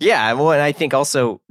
[0.04, 1.42] Yeah, well, and I think also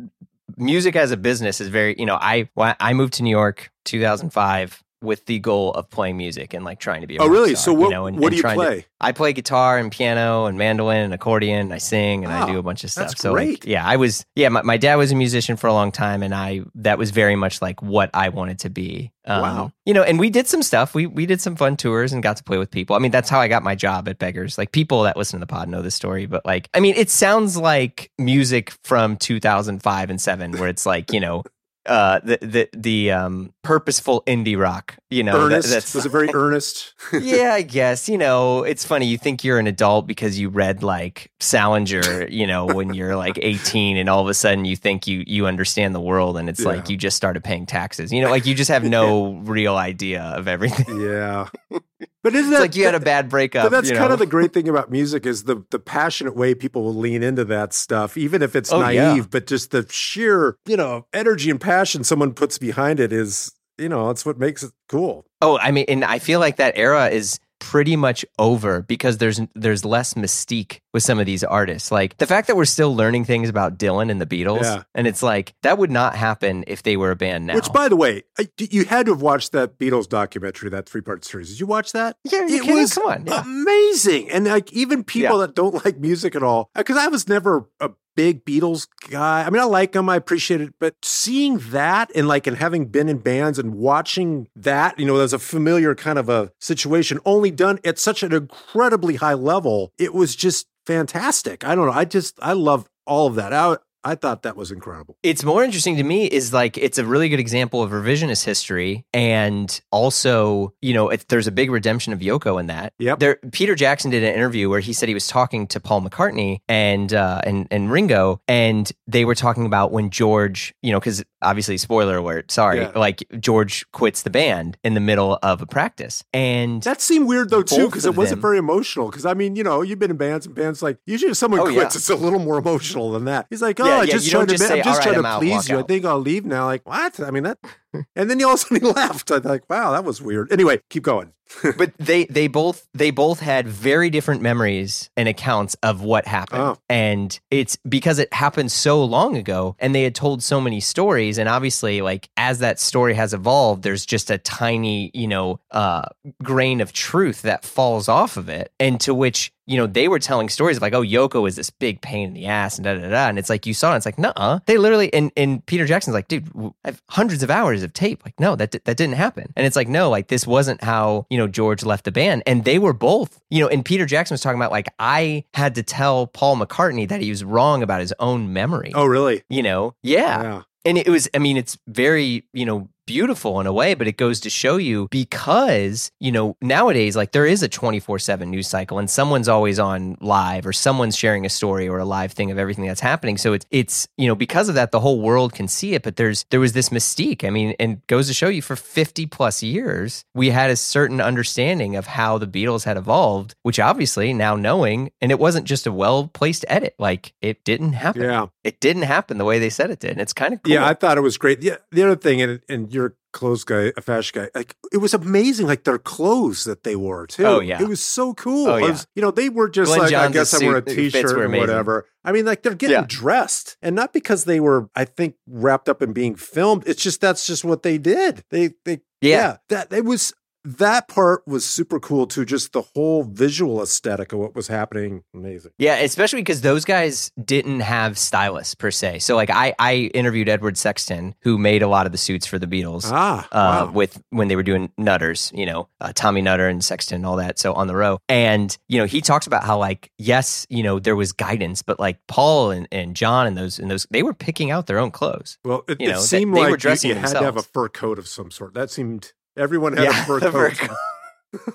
[0.58, 4.82] music as a business is very, you know, I I moved to New York 2005
[5.02, 7.16] with the goal of playing music and like trying to be.
[7.16, 7.50] A Oh, really?
[7.54, 8.86] star, So what, you know, and- what do you trying to- play?
[9.04, 11.58] I play guitar and piano and mandolin and accordion.
[11.58, 13.08] And I sing and I do a bunch of stuff.
[13.08, 14.48] that's so like, yeah, I was yeah.
[14.48, 17.34] My, my dad was a musician for a long time, and I that was very
[17.34, 19.10] much like what I wanted to be.
[19.24, 19.72] Um, Wow.
[19.86, 20.94] You know, and we did some stuff.
[20.94, 22.94] We we did some fun tours and got to play with people.
[22.94, 24.56] I mean, that's how I got my job at Beggars.
[24.56, 27.10] Like people that listen to the pod know this story, but like, I mean, it
[27.10, 31.42] sounds like music from 2005 and seven, where it's like you know.
[31.84, 36.30] Uh, the the the um purposeful indie rock, you know, that- that's Was it very
[36.32, 36.94] earnest?
[37.12, 38.08] yeah, I guess.
[38.08, 39.06] You know, it's funny.
[39.06, 43.36] You think you're an adult because you read like Salinger, you know, when you're like
[43.42, 46.60] 18, and all of a sudden you think you you understand the world, and it's
[46.60, 46.68] Yeah.
[46.68, 48.12] like you just started paying taxes.
[48.12, 51.00] You know, like you just have no real idea of everything.
[51.00, 51.48] yeah.
[52.22, 53.64] But isn't It's that like you had a bad breakup.
[53.64, 56.54] But that's you kind of the great thing about music is the the passionate way
[56.54, 58.94] people will lean into that stuff, even if it's Oh, naive.
[58.96, 59.22] yeah.
[59.30, 63.88] But just the sheer, you know, energy and passion someone puts behind it is, you
[63.88, 65.26] know, that's what makes it cool.
[65.40, 69.40] Oh, I mean, and I feel like that era is pretty much over because there's
[69.54, 71.92] there's less mystique with some of these artists.
[71.92, 74.82] Like the fact that we're still learning things about Dylan and the Beatles, Yeah.
[74.96, 77.54] and it's like that would not happen if they were a band now.
[77.54, 81.00] Which, by the way, I, you had to have watched that Beatles documentary, that three
[81.02, 81.50] part series.
[81.50, 82.16] Did you watch that?
[82.24, 83.42] yeah, you it was Come on, yeah.
[83.42, 84.30] amazing.
[84.30, 87.90] And like even people that don't like music at all, because I was never a
[88.14, 89.44] big Beatles guy.
[89.44, 92.86] I mean, I like them, I appreciate it, but seeing that and like and having
[92.86, 97.20] been in bands and watching that, you know, as a familiar kind of a situation,
[97.24, 101.64] only done at such an incredibly high level, it was just fantastic.
[101.64, 101.92] I don't know.
[101.92, 103.52] I just I love all of that.
[103.52, 105.16] I I thought that was incredible.
[105.22, 109.04] It's more interesting to me is like it's a really good example of revisionist history,
[109.14, 112.92] and also you know it, there's a big redemption of Yoko in that.
[112.98, 113.18] Yep.
[113.20, 116.58] There, Peter Jackson did an interview where he said he was talking to Paul McCartney
[116.68, 121.22] and uh, and and Ringo, and they were talking about when George, you know, because
[121.40, 122.92] obviously spoiler alert, sorry, Yeah.
[122.96, 127.50] like George quits the band in the middle of a practice, and That seemed weird
[127.50, 128.42] though too, because it wasn't them.
[128.42, 129.10] very emotional.
[129.10, 131.60] Because I mean, you know, you've been in bands and bands like usually if someone
[131.60, 131.84] Oh, quits, yeah.
[131.98, 133.46] it's a little more emotional than that.
[133.50, 135.02] He's like, oh, Yeah, I yeah, just you trying to, just say, I'm just "All
[135.02, 135.78] trying right, to I'm out, please you.
[135.78, 136.66] I think I'll leave now.
[136.66, 137.18] Like what?
[137.20, 137.58] I mean that,
[138.16, 139.30] and then he all of a sudden he left.
[139.30, 140.52] I'm like, wow, that was weird.
[140.52, 141.32] Anyway, keep going.
[141.76, 146.62] but they they both they both had very different memories and accounts of what happened
[146.62, 146.78] Oh.
[146.88, 151.36] and it's because it happened so long ago and they had told so many stories
[151.36, 156.06] and obviously like as that story has evolved there's just a tiny you know uh
[156.42, 160.18] grain of truth that falls off of it and to which you know they were
[160.18, 162.94] telling stories of like oh Yoko is this big pain in the ass and da
[162.94, 165.64] da da and it's like you saw it it's like nah they literally and and
[165.66, 168.22] Peter Jackson's like dude I have hundreds of hours of tape.
[168.24, 169.52] Like no that di- that didn't happen.
[169.56, 172.42] And it's like no like this wasn't how you know George left the band.
[172.46, 175.74] And they were both you know and Peter Jackson was talking about like I had
[175.76, 178.92] to tell Paul McCartney that he was wrong about his own memory.
[178.94, 179.42] Oh, really?
[179.48, 179.94] you know?
[180.02, 180.42] Yeah.
[180.42, 180.62] Yeah.
[180.84, 184.16] and it was i mean it's very you know beautiful in a way, but it
[184.16, 188.68] goes to show you because, you know, nowadays, like there is a 24 7 news
[188.68, 192.50] cycle and someone's always on live or someone's sharing a story or a live thing
[192.50, 193.36] of everything that's happening.
[193.36, 196.16] So it's, it's, you know, because of that, the whole world can see it, but
[196.16, 197.44] there's, there was this mystique.
[197.44, 201.20] I mean, and goes to show you for 50 plus years, we had a certain
[201.20, 205.86] understanding of how the Beatles had evolved, which obviously now knowing, and it wasn't just
[205.86, 208.22] a well placed edit, like it didn't happen.
[208.22, 208.46] Yeah.
[208.64, 210.12] It didn't happen the way they said it did.
[210.12, 210.72] And it's kind of cool.
[210.72, 211.62] Yeah, I thought it was great.
[211.62, 214.98] Yeah, the other thing, and and you're a clothes guy, a fashion guy, like it
[214.98, 217.44] was amazing, like their clothes that they wore too.
[217.44, 217.82] Oh, yeah.
[217.82, 218.68] it was so cool.
[218.68, 218.90] Oh, yeah.
[218.90, 221.32] was- you know, they were just Glenn like, Johns' I guess I wear a t-shirt
[221.32, 222.06] or whatever.
[222.24, 223.04] I mean, like they're getting Yeah.
[223.08, 226.84] dressed, and not because they were, I think, wrapped up in being filmed.
[226.86, 228.44] It's just that's just what they did.
[228.50, 229.56] They they Yeah.
[229.70, 230.32] that it was.
[230.64, 232.44] That part was super cool too.
[232.44, 235.72] Just the whole visual aesthetic of what was happening, amazing.
[235.76, 239.18] Yeah, especially because those guys didn't have stylists per se.
[239.20, 242.60] So like I I interviewed Edward Sexton who made a lot of the suits for
[242.60, 243.10] the Beatles.
[243.12, 243.92] Ah, Uh, wow.
[243.92, 247.36] with when they were doing Nutters, you know, uh, Tommy Nutter and Sexton and all
[247.36, 247.58] that.
[247.58, 251.00] So on the row, and you know, he talks about how like yes, you know,
[251.00, 254.34] there was guidance, but like Paul and, and John and those and those they were
[254.34, 255.58] picking out their own clothes.
[255.64, 257.56] Well, it, you it know, they- seemed they were like you- you, had to have
[257.56, 258.74] a fur coat of some sort.
[258.74, 260.96] That seemed everyone had Yeah, a fur coat.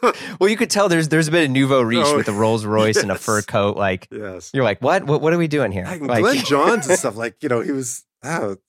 [0.39, 2.65] Well, you could tell there's there's a bit of nouveau riche Oh, with the Rolls
[2.65, 3.77] Royce and a fur coat.
[3.77, 5.03] Like yes, you're like, what?
[5.03, 5.85] What, what are we doing here?
[5.85, 7.15] like, Like- Glyn Johns and stuff.
[7.15, 8.03] Like you know, he was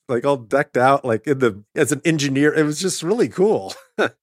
[0.07, 2.53] like all decked out, like in the as an engineer.
[2.53, 3.73] It was just really cool.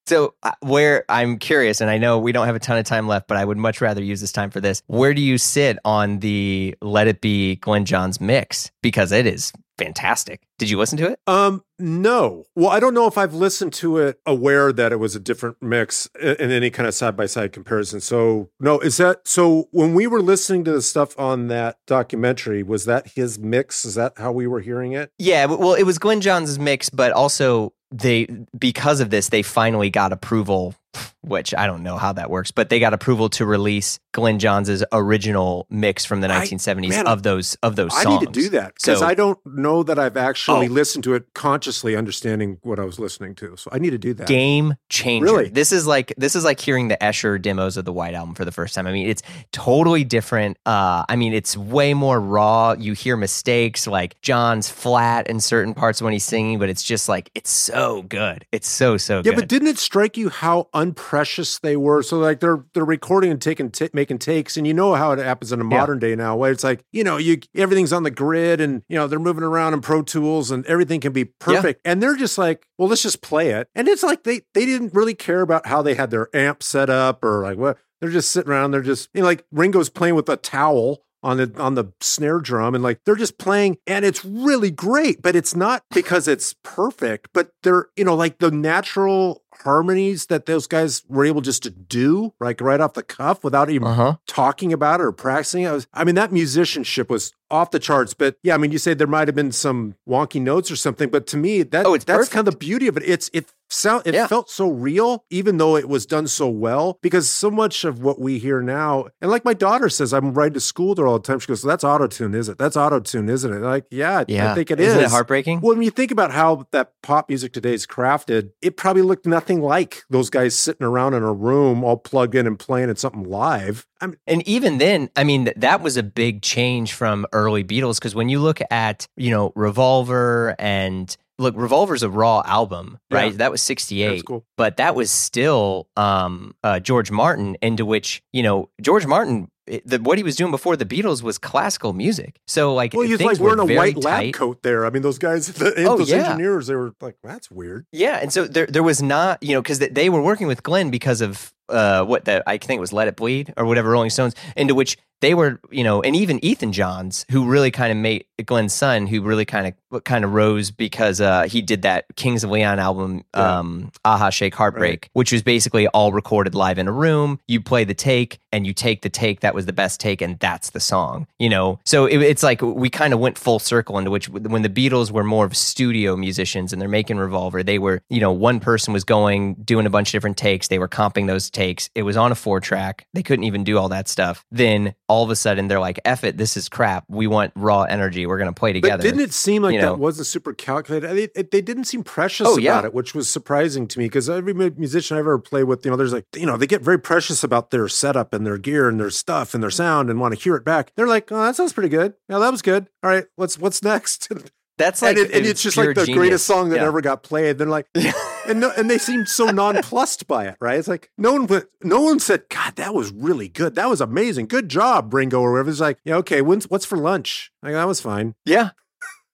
[0.07, 3.05] So, uh, where I'm curious, and I know we don't have a ton of time
[3.07, 4.81] left, but I would much rather use this time for this.
[4.87, 8.71] Where do you sit on the Let It Be Glyn Johns mix?
[8.81, 10.41] Because it is fantastic.
[10.57, 11.19] Did you listen to it?
[11.27, 12.45] Um, no.
[12.55, 15.61] Well, I don't know if I've listened to it aware that it was a different
[15.61, 18.01] mix in any kind of side by side comparison.
[18.01, 19.67] So, no, is that so?
[19.71, 23.85] When we were listening to the stuff on that documentary, was that his mix?
[23.85, 25.11] Is that how we were hearing it?
[25.17, 29.89] Yeah, well, it was Glyn Johns' mix, but also they because of this, they finally
[29.89, 30.75] got approval.
[31.21, 34.81] Which I don't know how that works, but they got approval to release Glyn Johns'
[34.93, 38.05] original mix from the I- 1970s man, of those of those songs.
[38.05, 40.71] I need to do that because So- I don't know that I've actually Oh.
[40.71, 43.55] listened to it consciously, understanding what I was listening to.
[43.57, 44.27] So I need to do that.
[44.27, 45.25] game changer.
[45.25, 45.49] Really?
[45.49, 48.45] This is like this is like hearing the Esher demos of the White Album for
[48.45, 48.87] the first time.
[48.87, 49.21] I mean, it's
[49.51, 50.57] totally different.
[50.65, 52.71] Uh, I mean, it's way more raw.
[52.77, 57.09] You hear mistakes like John's flat in certain parts when he's singing, but it's just
[57.09, 58.45] like it's so good.
[58.53, 59.35] It's so so Yeah, good.
[59.35, 62.01] but didn't it strike you how unprecious they were?
[62.03, 65.19] So like they're they're recording and taking ta making takes, and you know how it
[65.19, 65.69] happens in a Yeah.
[65.79, 68.95] modern day now, where it's like you know you everything's on the grid, and you
[68.95, 72.37] know they're moving around in Pro Tools, and everything can be perfect, and they're just
[72.37, 75.65] like, well, let's just play it, and it's like they they didn't really care about
[75.67, 78.81] how they had their amp set up or like what they're just sitting around, they're
[78.81, 81.03] just you know like Ringo's playing with a towel.
[81.23, 85.19] On the on the snare drum and like they're just playing and it's really great,
[85.21, 90.45] but it's not because it's perfect, but they're you know like the natural harmonies that
[90.45, 93.93] those guys were able just to do like right off the cuff without even uh
[93.93, 94.15] huh.
[94.27, 95.63] talking about it or practicing.
[95.63, 95.67] it.
[95.67, 98.77] I was I mean that musicianship was off the charts, but yeah, I mean you
[98.77, 101.93] say there might have been some wonky notes or something, but to me that Oh,
[101.93, 103.03] it's that's kind of the beauty of it.
[103.05, 104.27] It's it sound it Yeah.
[104.27, 108.17] felt so real even though it was done so well because so much of what
[108.19, 111.23] we hear now and like my daughter says I'm riding to school there all the
[111.27, 114.23] time she goes that's auto tune is it that's auto tune isn't it like yeah,
[114.27, 115.05] Yeah, I think it Isn't is.
[115.07, 115.59] it heartbreaking?
[115.61, 119.25] Well, when you think about how that pop music today is crafted, it probably looked
[119.25, 122.99] nothing like those guys sitting around in a room all plugged in and playing at
[122.99, 123.87] something live.
[124.01, 127.63] I mean, And even then, I mean, th- that was a big change from early
[127.63, 132.99] Beatles because when you look at, you know, Revolver and look, Revolver's a raw album,
[133.11, 133.17] Yeah.
[133.17, 133.37] right?
[133.37, 134.07] That was 68.
[134.09, 134.45] that's cool.
[134.57, 139.87] but that was still um, uh, George Martin, into which you know George Martin, it-
[139.87, 142.39] the, what he was doing before the Beatles was classical music.
[142.47, 144.33] So like, Well, he was things like wearing a white lab tight.
[144.33, 144.85] coat there.
[144.85, 146.17] I mean, those guys, the, Oh, those yeah.
[146.31, 147.85] engineers, they were like, that's weird.
[147.91, 150.89] Yeah, and so there there was not you know because they were working with Glyn
[150.91, 154.09] because of uh, what the I think it was Let It Bleed or whatever Rolling
[154.09, 157.97] Stones, into which they were you know and even Ethan Johns who really kind of
[157.97, 162.05] made Glyn's son who really kind of kind of rose because uh, he did that
[162.15, 163.59] Kings of Leon album Yeah.
[163.59, 165.09] um, Aha Shake Heartbreak Right.
[165.13, 168.73] which was basically all recorded live in a room you play the take and you
[168.73, 172.05] take the take that was the best take and that's the song you know so
[172.05, 175.23] it, it's like we kind of went full circle into which when the Beatles were
[175.23, 179.03] more of studio musicians and they're making Revolver they were you know one person was
[179.03, 182.31] going doing a bunch of different takes they were comping those takes it was on
[182.31, 185.67] a four track they couldn't even do all that stuff then all of a sudden
[185.67, 188.73] they're like F it this is crap we want raw energy we're going to play
[188.73, 189.93] together But didn't it seem like you know.
[189.93, 191.07] that wasn't super calculated?
[191.15, 192.85] They, it- they didn't seem precious Oh, about yeah.
[192.85, 195.97] it, which was surprising to me because every musician I've ever played with, you know,
[195.97, 198.99] there's like, you know, they get very precious about their setup and their gear and
[198.99, 200.91] their stuff and their sound and want to hear it back.
[200.95, 202.13] They're like, oh, that sounds pretty good.
[202.29, 202.87] Yeah, that was good.
[203.03, 204.29] All right, what's what's next?
[204.77, 206.17] That's like, and, it, and it's just like the genius.
[206.17, 206.85] greatest song that Yeah.
[206.87, 207.57] ever got played.
[207.57, 207.87] They're like,
[208.47, 210.77] and no, and they seemed so nonplussed by it, right?
[210.77, 213.75] It's like no one, went- no one said, "God, that was really good.
[213.75, 214.47] That was amazing.
[214.47, 215.69] Good job, Ringo." Or whatever.
[215.71, 216.41] It's like, yeah, okay.
[216.41, 217.51] When's, what's for lunch?
[217.63, 218.35] Like that was fine.
[218.45, 218.69] Yeah.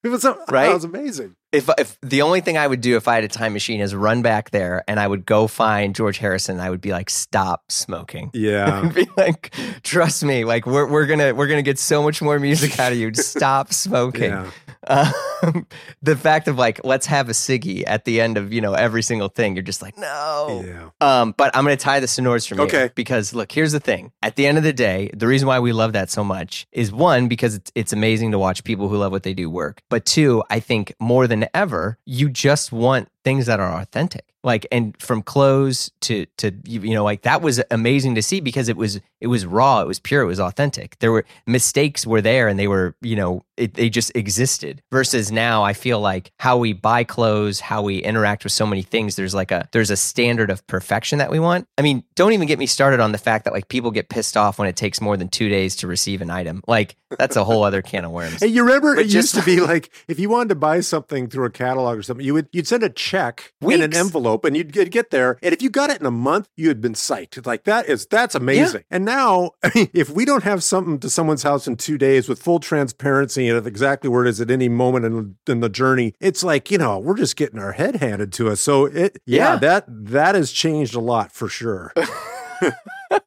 [0.04, 0.66] It was Right?
[0.66, 1.34] That was amazing.
[1.54, 3.94] If if the only thing I would do if I had a time machine is
[3.94, 7.70] run back there and I would go find George Harrison, I would be like, stop
[7.70, 8.30] smoking.
[8.44, 8.82] Yeah.
[8.84, 12.38] I'd be like, trust me, like we're we're gonna we're gonna get so much more
[12.38, 13.12] music out of you.
[13.14, 14.30] Stop smoking.
[14.30, 14.50] Yeah.
[14.86, 15.66] Um,
[16.02, 19.02] the fact of like, let's have a ciggy at the end of you know every
[19.02, 19.54] single thing.
[19.54, 20.62] You're just like, no.
[20.66, 20.90] Yeah.
[21.00, 22.90] Um, but I'm going to tie the sonors from Okay.
[22.94, 24.12] because look, here's the thing.
[24.22, 26.92] At the end of the day, the reason why we love that so much is
[26.92, 29.80] one because it's it's amazing to watch people who love what they do work.
[29.88, 34.33] But two, I think more than ever, you just want things that are authentic.
[34.44, 38.68] Like and from clothes to to you know like that was amazing to see because
[38.68, 40.98] it was it was raw, it was pure, it was authentic.
[41.00, 44.82] There were mistakes were there and they were, you know, it, they just existed.
[44.92, 48.82] Versus now I feel like how we buy clothes, how we interact with so many
[48.82, 51.66] things, there's like a there's a standard of perfection that we want.
[51.78, 54.36] I mean, don't even get me started on the fact that like people get pissed
[54.36, 56.62] off when it takes more than 2 days to receive an item.
[56.66, 58.40] Like that's a whole other can of worms.
[58.40, 60.80] Hey, you remember But it just- used to be like if you wanted to buy
[60.80, 63.96] something through a catalog or something, you would you'd send a check in an Weeks.
[64.34, 65.38] Envelope and you'd get, get there.
[65.42, 67.44] And if you got it in a month, you had been psyched.
[67.46, 68.84] Like that is that's amazing.
[68.90, 72.28] And now, I mean, if we don't have something to someone's house in two days
[72.28, 75.68] with full transparency and of exactly where it is at any moment in, in the
[75.68, 78.60] journey, it's like you know we're just getting our head handed to us.
[78.60, 79.56] So it yeah, Yeah.
[79.56, 81.92] that that has changed a lot for sure.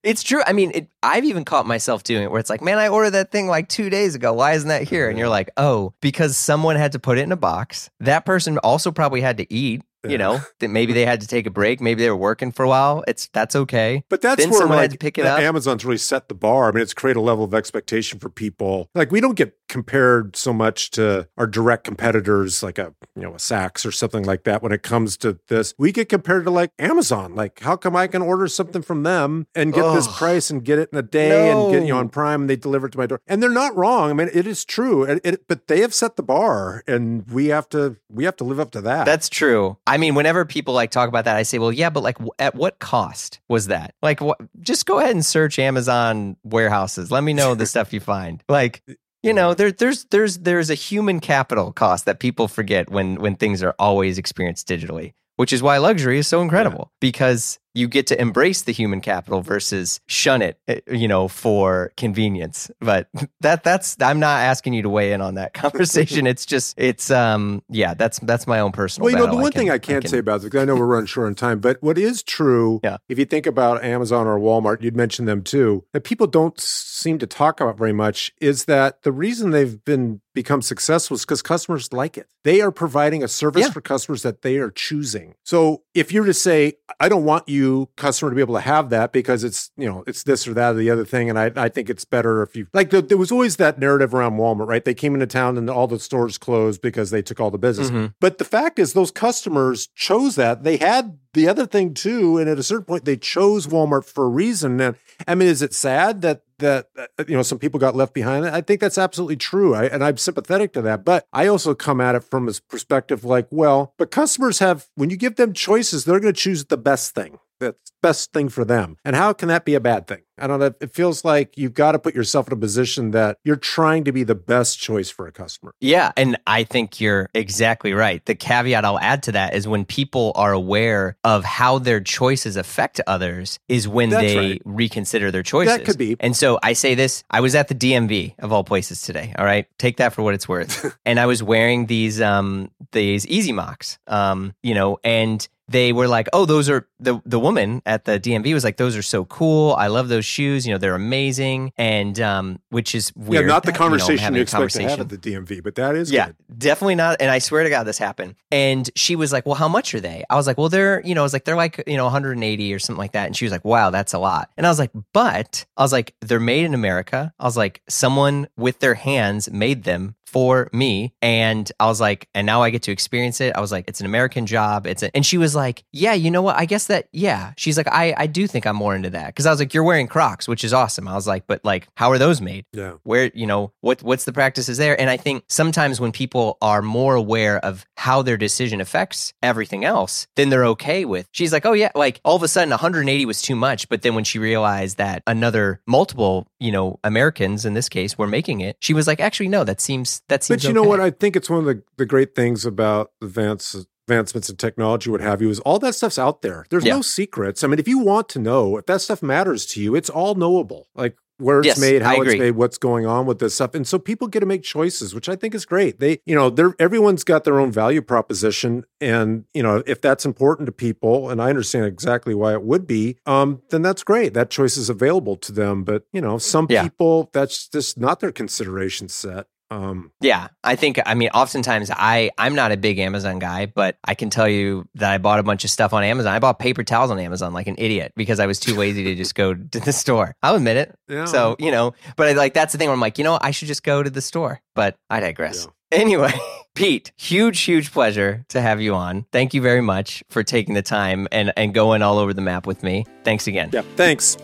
[0.04, 0.42] It's true.
[0.46, 3.12] I mean, it, I've even caught myself doing it where it's like, man, I ordered
[3.12, 4.34] that thing like two days ago.
[4.34, 5.10] Why isn't that here?
[5.10, 7.90] And you're like, oh, because someone had to put it in a box.
[8.02, 9.82] That person also probably had to eat.
[10.04, 10.12] Yeah.
[10.12, 11.82] You know, that maybe they had to take a break.
[11.82, 13.04] Maybe they were working for a while.
[13.08, 14.04] It's that's okay.
[14.10, 15.40] But that's Then where someone like, had to pick it up.
[15.40, 16.70] Amazon's really set the bar.
[16.70, 18.90] I mean, it's created a level of expectation for people.
[18.94, 23.34] Like we don't get compared so much to our direct competitors, like a you know
[23.34, 24.62] a Saks or something like that.
[24.62, 27.36] When it comes to this, we get compared to like Amazon.
[27.36, 30.80] Like, how come I can order something from them and get this price and get
[30.80, 32.98] it in a day and get you know on Prime and they deliver it to
[32.98, 33.20] my door?
[33.28, 34.10] And they're not wrong.
[34.10, 35.04] I mean, it is true.
[35.04, 38.44] It, it, but they have set the bar, and we have to we have to
[38.44, 39.06] live up to that.
[39.06, 39.78] That's true.
[39.88, 42.32] I mean, whenever people like talk about that, I say, well, yeah, but like, w-
[42.38, 43.96] at what cost was that?
[44.02, 44.38] Like, what?
[44.60, 47.10] Just go ahead and search Amazon warehouses.
[47.10, 48.44] Let me know the stuff you find.
[48.50, 48.84] Like,
[49.24, 53.36] you know, there, there's there's there's a human capital cost that people forget when when
[53.36, 55.14] things are always experienced digitally.
[55.38, 59.42] Which is why luxury is so incredible because you get to embrace the human capital
[59.42, 62.72] versus shun it, eh, you know, for convenience.
[62.80, 63.08] But
[63.42, 66.26] that that's I'm not asking you to weigh in on that conversation.
[66.28, 69.06] it's just it's um yeah, that's that's my own personal.
[69.06, 69.42] Well, you know, the battle.
[69.42, 71.28] one can- thing I can't can- say about this, because I know we're running short
[71.28, 72.98] on time, but what is true, Yeah.
[73.10, 77.20] if you think about Amazon or Walmart, you'd mention them too, that people don't seem
[77.20, 81.42] to talk about very much is that the reason they've been become successful is because
[81.42, 82.28] customers like it.
[82.44, 83.72] They are providing a service Yeah.
[83.72, 85.34] for customers that they are choosing.
[85.44, 88.90] So if you're to say, I don't want you, customer, to be able to have
[88.90, 91.30] that because it's, you know, it's this or that or the other thing.
[91.30, 94.14] And I, I think it's better if you like the, there was always that narrative
[94.14, 94.84] around Walmart, right?
[94.84, 97.90] They came into town and all the stores closed because they took all the business.
[97.90, 98.14] Mhm.
[98.20, 100.64] But the fact is, those customers chose that.
[100.64, 104.26] They had the other thing too, and at a certain point, they chose Walmart for
[104.26, 104.80] a reason.
[104.82, 104.96] And
[105.28, 108.46] I mean, is it sad that that uh, you know some people got left behind?
[108.48, 111.06] I think that's absolutely true, I, and I'm sympathetic to that.
[111.06, 115.12] But I also come at it from a perspective, like, well, but customers have when
[115.12, 117.38] you give them choices, they're going to choose the best thing.
[117.60, 118.98] That's the best thing for them.
[119.04, 120.22] And how can that be a bad thing?
[120.40, 120.72] I don't know.
[120.80, 124.12] It feels like you've got to put yourself in a position that you're trying to
[124.12, 125.74] be the best choice for a customer.
[125.82, 128.24] Yeah, and I think you're exactly right.
[128.26, 132.56] The caveat I'll add to that is when people are aware of how their choices
[132.56, 134.62] affect others is when That's they right.
[134.66, 135.78] reconsider their choices.
[135.78, 136.18] That could be.
[136.20, 139.46] And so I say this, I was at the DMV of all places today, all
[139.46, 139.66] right?
[139.80, 140.96] Take that for what it's worth.
[141.06, 143.98] and I was wearing these um these Easy Mocks.
[144.06, 148.20] Um, you know, and they were like, "Oh, those are the the woman at the
[148.20, 149.74] DMV was like, those are so cool.
[149.76, 150.66] I love those shoes.
[150.66, 153.44] You know, they're amazing." And um, which is weird.
[153.46, 155.02] yeah, not the that, you know, conversation you expect to have conversation.
[155.02, 156.36] at the DMV, but that is Yeah, good.
[156.58, 157.18] definitely not.
[157.20, 158.36] And I swear to God, this happened.
[158.52, 161.16] And she was like, "Well, how much are they?" I was like, "Well, they're you
[161.16, 163.46] know, I was like they're like you know 180 or something like that." And she
[163.46, 166.40] was like, "Wow, that's a lot." And I was like, "But I was like, they're
[166.40, 171.72] made in America." I was like, "Someone with their hands made them." For me, and
[171.80, 173.56] I was like, and now I get to experience it.
[173.56, 174.86] I was like, it's an American job.
[174.86, 176.58] It's a, and she was like, yeah, you know what?
[176.58, 177.54] I guess that, yeah.
[177.58, 179.84] She's like, I, I do think I'm more into that because I was like, you're
[179.84, 181.08] wearing Crocs, which is awesome.
[181.08, 182.66] I was like, but like, how are those made?
[182.74, 182.94] Yeah.
[183.04, 186.82] where you know what what's the practices there and i think sometimes when people are
[186.82, 191.66] more aware of how their decision affects everything else then they're okay with she's like
[191.66, 194.38] oh yeah like all of a sudden 180 was too much but then when she
[194.40, 199.08] realized that another multiple you know americans in this case were making it she was
[199.08, 200.64] like actually no that seems that's that seems.
[200.64, 200.90] But you know okay.
[200.90, 201.00] what?
[201.00, 203.76] I think it's one of the, the great things about advance,
[204.08, 206.66] advancements in technology, what have you, is all that stuff's out there.
[206.70, 206.96] There's Yeah.
[206.96, 207.64] no secrets.
[207.64, 210.36] I mean, if you want to know, if that stuff matters to you, it's all
[210.36, 210.88] knowable.
[210.96, 213.76] Like where it's Yes, made, how it's made, what's going on with this stuff.
[213.76, 216.00] And so people get to make choices, which I think is great.
[216.00, 218.86] They, you know, they're everyone's got their own value proposition.
[219.00, 222.88] And, you know, if that's important to people, and I understand exactly why it would
[222.88, 224.34] be, um, then that's great.
[224.34, 225.84] That choice is available to them.
[225.84, 226.82] But, you know, some Yeah.
[226.82, 229.46] people that's just not their consideration set.
[229.70, 233.98] Um, Yeah, I think I mean oftentimes I I'm not a big Amazon guy, but
[234.06, 236.34] I can tell you that I bought a bunch of stuff on Amazon.
[236.34, 239.16] I bought paper towels on Amazon like an idiot because I was too lazy to
[239.16, 240.36] just go to the store.
[240.42, 240.96] I'll admit it.
[241.08, 241.26] yeah.
[241.26, 243.52] So, you know, but I like that's the thing where I'm like, you know, I
[243.52, 244.62] should just go to the store.
[244.76, 245.68] But I digress.
[245.90, 246.34] Anyway,
[246.76, 249.26] Pete, huge, huge pleasure to have you on.
[249.32, 252.68] Thank you very much for taking the time and, and going all over the map
[252.68, 253.06] with me.
[253.24, 253.70] Thanks again.
[253.72, 253.84] yeah.
[253.96, 254.36] Thanks.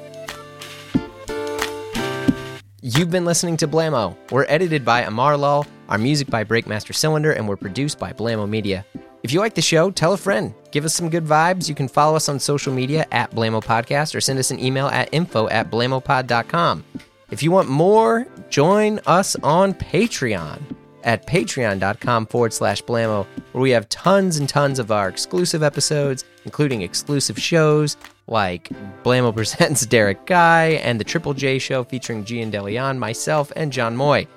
[2.85, 4.17] You've been listening to Blamo.
[4.29, 8.45] We're edited by Amar Lal, our music by Breakmaster Cylinder, and we're produced by Blamo
[8.45, 8.85] Media.
[9.23, 10.53] If you like the show, tell a friend.
[10.71, 11.69] Give us some good vibes.
[11.69, 14.87] You can follow us on social media at Blamo Podcast or send us an email
[14.87, 16.83] at info at blamopod.com.
[17.31, 20.61] If you want more, join us on Patreon
[21.05, 26.25] at patreon.com forward slash blamo, where we have tons and tons of our exclusive episodes,
[26.43, 27.95] including exclusive shows
[28.27, 28.69] like
[29.03, 33.95] Blamo Presents Derek Guy and the Triple J Show featuring Gian DeLeon, myself, and John
[33.95, 34.27] Moy.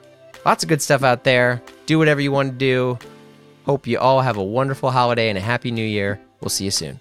[0.45, 1.63] Lots of good stuff out there.
[1.87, 2.99] Do whatever you want to do.
[3.65, 6.21] Hope you all have a wonderful holiday and a happy new year.
[6.41, 7.01] We'll see you soon.